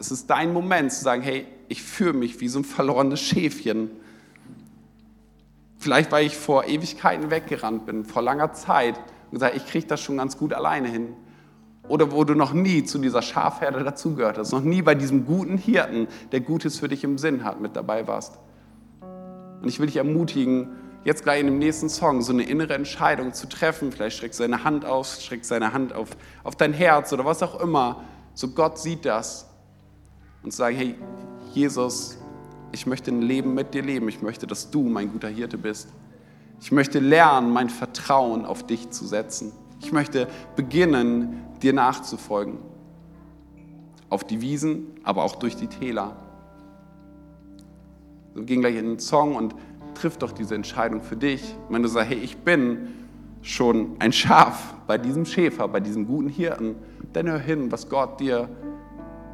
es 0.00 0.10
ist 0.10 0.28
dein 0.28 0.52
Moment 0.52 0.92
zu 0.92 1.04
sagen, 1.04 1.22
hey, 1.22 1.46
ich 1.68 1.82
fühle 1.82 2.12
mich 2.12 2.40
wie 2.40 2.48
so 2.48 2.60
ein 2.60 2.64
verlorenes 2.64 3.20
Schäfchen. 3.20 3.90
Vielleicht, 5.78 6.12
weil 6.12 6.26
ich 6.26 6.36
vor 6.36 6.66
Ewigkeiten 6.66 7.30
weggerannt 7.30 7.86
bin, 7.86 8.04
vor 8.04 8.22
langer 8.22 8.52
Zeit 8.52 8.96
und 8.96 9.32
gesagt, 9.32 9.56
ich 9.56 9.66
kriege 9.66 9.86
das 9.86 10.00
schon 10.00 10.16
ganz 10.16 10.38
gut 10.38 10.52
alleine 10.52 10.88
hin 10.88 11.14
oder 11.88 12.12
wo 12.12 12.24
du 12.24 12.34
noch 12.34 12.52
nie 12.52 12.84
zu 12.84 12.98
dieser 12.98 13.22
Schafherde 13.22 13.82
dazugehört 13.82 14.38
hast, 14.38 14.52
noch 14.52 14.62
nie 14.62 14.82
bei 14.82 14.94
diesem 14.94 15.26
guten 15.26 15.58
Hirten, 15.58 16.06
der 16.30 16.40
Gutes 16.40 16.78
für 16.78 16.88
dich 16.88 17.04
im 17.04 17.18
Sinn 17.18 17.44
hat, 17.44 17.60
mit 17.60 17.76
dabei 17.76 18.06
warst. 18.06 18.38
Und 19.60 19.68
ich 19.68 19.78
will 19.78 19.86
dich 19.86 19.96
ermutigen, 19.96 20.68
jetzt 21.04 21.24
gleich 21.24 21.40
in 21.40 21.46
dem 21.46 21.58
nächsten 21.58 21.88
Song 21.88 22.22
so 22.22 22.32
eine 22.32 22.44
innere 22.44 22.74
Entscheidung 22.74 23.32
zu 23.32 23.48
treffen. 23.48 23.92
Vielleicht 23.92 24.16
streckst 24.16 24.40
du 24.40 24.44
deine 24.44 24.64
Hand 24.64 24.84
aus, 24.84 25.24
streckst 25.24 25.50
deine 25.50 25.72
Hand 25.72 25.92
auf, 25.92 26.10
auf 26.44 26.56
dein 26.56 26.72
Herz 26.72 27.12
oder 27.12 27.24
was 27.24 27.42
auch 27.42 27.60
immer. 27.60 28.04
So 28.34 28.48
Gott 28.48 28.78
sieht 28.78 29.04
das 29.04 29.48
und 30.42 30.52
sagen, 30.52 30.76
hey, 30.76 30.94
Jesus, 31.54 32.18
ich 32.72 32.86
möchte 32.86 33.10
ein 33.10 33.20
Leben 33.20 33.52
mit 33.54 33.74
dir 33.74 33.82
leben. 33.82 34.08
Ich 34.08 34.22
möchte, 34.22 34.46
dass 34.46 34.70
du 34.70 34.84
mein 34.84 35.12
guter 35.12 35.28
Hirte 35.28 35.58
bist. 35.58 35.88
Ich 36.60 36.72
möchte 36.72 36.98
lernen, 36.98 37.50
mein 37.50 37.68
Vertrauen 37.68 38.46
auf 38.46 38.66
dich 38.66 38.90
zu 38.90 39.06
setzen. 39.06 39.52
Ich 39.80 39.92
möchte 39.92 40.28
beginnen, 40.56 41.44
dir 41.60 41.72
nachzufolgen. 41.72 42.58
Auf 44.08 44.24
die 44.24 44.40
Wiesen, 44.40 44.86
aber 45.04 45.24
auch 45.24 45.36
durch 45.36 45.56
die 45.56 45.66
Täler. 45.66 46.16
Wir 48.34 48.44
gehen 48.44 48.60
gleich 48.60 48.76
in 48.76 48.86
den 48.86 48.98
Song 48.98 49.36
und 49.36 49.54
triff 49.94 50.16
doch 50.16 50.32
diese 50.32 50.54
Entscheidung 50.54 51.02
für 51.02 51.16
dich. 51.16 51.54
Wenn 51.68 51.82
du 51.82 51.88
sagst, 51.88 52.10
hey, 52.10 52.18
ich 52.18 52.38
bin 52.38 52.88
schon 53.42 53.96
ein 53.98 54.12
Schaf 54.12 54.74
bei 54.86 54.96
diesem 54.96 55.26
Schäfer, 55.26 55.68
bei 55.68 55.80
diesem 55.80 56.06
guten 56.06 56.28
Hirten, 56.28 56.76
dann 57.12 57.28
hör 57.28 57.38
hin, 57.38 57.70
was 57.70 57.88
Gott 57.88 58.20
dir 58.20 58.48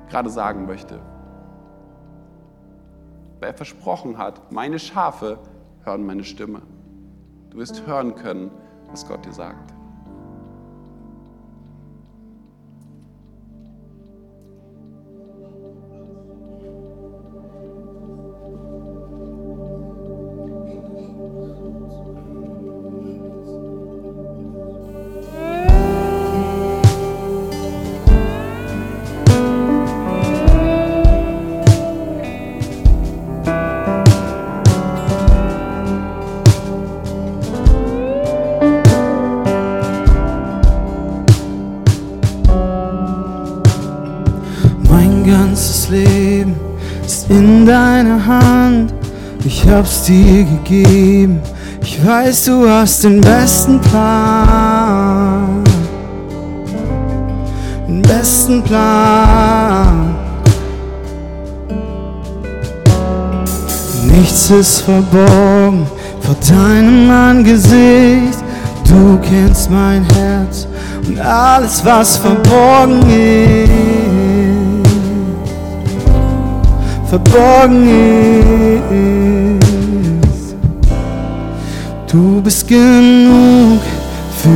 gerade 0.08 0.30
sagen 0.30 0.66
möchte. 0.66 0.98
Weil 3.40 3.50
er 3.50 3.54
versprochen 3.54 4.18
hat, 4.18 4.52
meine 4.52 4.78
Schafe 4.78 5.38
hören 5.84 6.04
meine 6.04 6.24
Stimme. 6.24 6.62
Du 7.50 7.58
wirst 7.58 7.86
hören 7.86 8.14
können, 8.14 8.50
was 8.90 9.06
Gott 9.06 9.24
dir 9.24 9.32
sagt. 9.32 9.77
Dir 50.08 50.44
gegeben. 50.44 51.40
Ich 51.82 52.04
weiß, 52.04 52.46
du 52.46 52.68
hast 52.68 53.04
den 53.04 53.20
besten 53.20 53.80
Plan. 53.80 55.62
Den 57.86 58.02
besten 58.02 58.62
Plan. 58.62 60.14
Nichts 64.10 64.50
ist 64.50 64.80
verborgen 64.80 65.86
vor 66.20 66.36
deinem 66.48 67.10
Angesicht. 67.10 68.38
Du 68.88 69.18
kennst 69.18 69.70
mein 69.70 70.04
Herz 70.14 70.66
und 71.06 71.20
alles, 71.20 71.84
was 71.84 72.16
verborgen 72.16 73.02
ist. 73.10 73.68
Verborgen 77.08 77.88
ist. 77.88 79.57
Du 82.10 82.40
bist 82.40 82.66
genug 82.66 83.80
für 84.38 84.48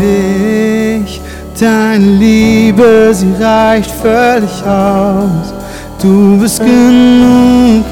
mich. 0.00 1.20
Deine 1.60 2.04
Liebe, 2.04 3.10
sie 3.12 3.32
reicht 3.40 3.92
völlig 3.92 4.50
aus. 4.66 5.54
Du 6.02 6.36
bist 6.38 6.58
genug 6.58 7.84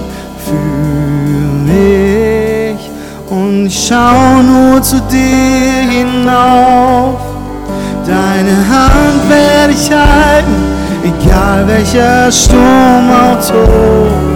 für 0.45 1.71
mich 1.71 2.91
und 3.31 3.67
ich 3.67 3.87
schau 3.87 4.43
nur 4.43 4.83
zu 4.83 5.01
dir 5.03 5.89
hinauf. 5.89 7.21
Deine 8.05 8.57
Hand 8.69 9.29
werde 9.29 9.73
ich 9.75 9.89
halten, 9.93 10.57
egal 11.05 11.69
welcher 11.69 12.33
Sturm 12.33 13.11
auch 13.11 13.39
tobt. 13.47 14.30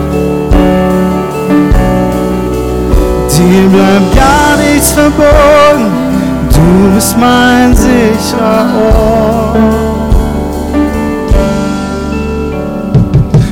Dir 3.37 3.69
bleibt 3.69 4.15
gar 4.15 4.57
nichts 4.57 4.93
verborgen, 4.93 5.91
du 6.51 6.95
bist 6.95 7.19
mein 7.19 7.75
sicherer 7.75 8.69
Ort. 8.97 10.15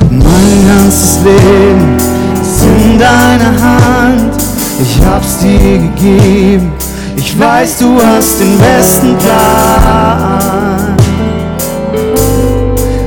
Mein 0.09 0.69
ganzes 0.69 1.19
Leben 1.25 1.97
ist 2.41 2.63
in 2.63 2.97
deiner 2.97 3.61
Hand. 3.61 4.37
Ich 4.81 5.01
hab's 5.05 5.39
dir 5.39 5.79
gegeben. 5.79 6.73
Ich 7.17 7.37
weiß, 7.37 7.79
du 7.79 7.99
hast 8.01 8.39
den 8.39 8.57
besten 8.59 9.17
Plan. 9.19 10.97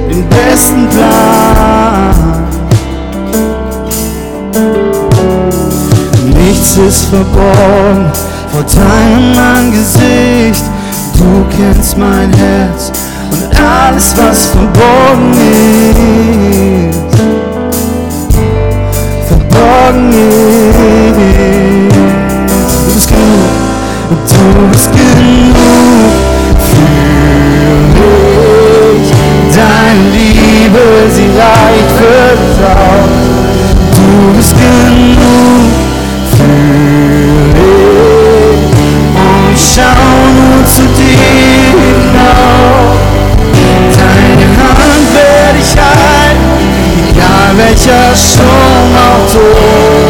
Den 0.09 0.27
besten 0.27 0.89
Plan. 0.89 1.34
Ist 6.75 7.05
verborgen 7.05 8.11
vor 8.51 8.63
deinem 8.63 9.37
Angesicht. 9.37 10.65
Du 11.17 11.45
kennst 11.55 11.97
mein 11.97 12.31
Herz 12.33 12.91
und 13.31 13.45
alles, 13.57 14.13
was 14.17 14.47
verborgen 14.47 15.31
ist. 16.91 16.99
Verborgen 19.25 20.11
ist. 20.11 21.95
Du 22.87 22.93
bist 22.93 23.07
genug, 23.07 23.53
du 24.09 24.67
bist 24.71 24.91
genug 24.91 25.55
für 26.59 26.91
mich. 28.99 29.09
Deine 29.55 30.05
Liebe, 30.11 30.83
sie 31.13 31.29
reicht 31.39 31.91
für. 31.97 32.15
Du 33.95 34.37
bist 34.37 34.53
genug 34.53 35.74
schau 39.75 40.15
nur 40.37 40.65
zu 40.65 40.83
dir 40.83 41.17
hinauf. 41.75 42.95
Deine 43.97 44.47
Hand 44.57 45.07
werde 45.13 45.59
ich 45.59 45.75
halten, 45.75 47.09
egal 47.09 47.51
welcher 47.57 48.15
Sturm 48.15 48.91
auch 48.95 49.25
droht. 49.31 50.04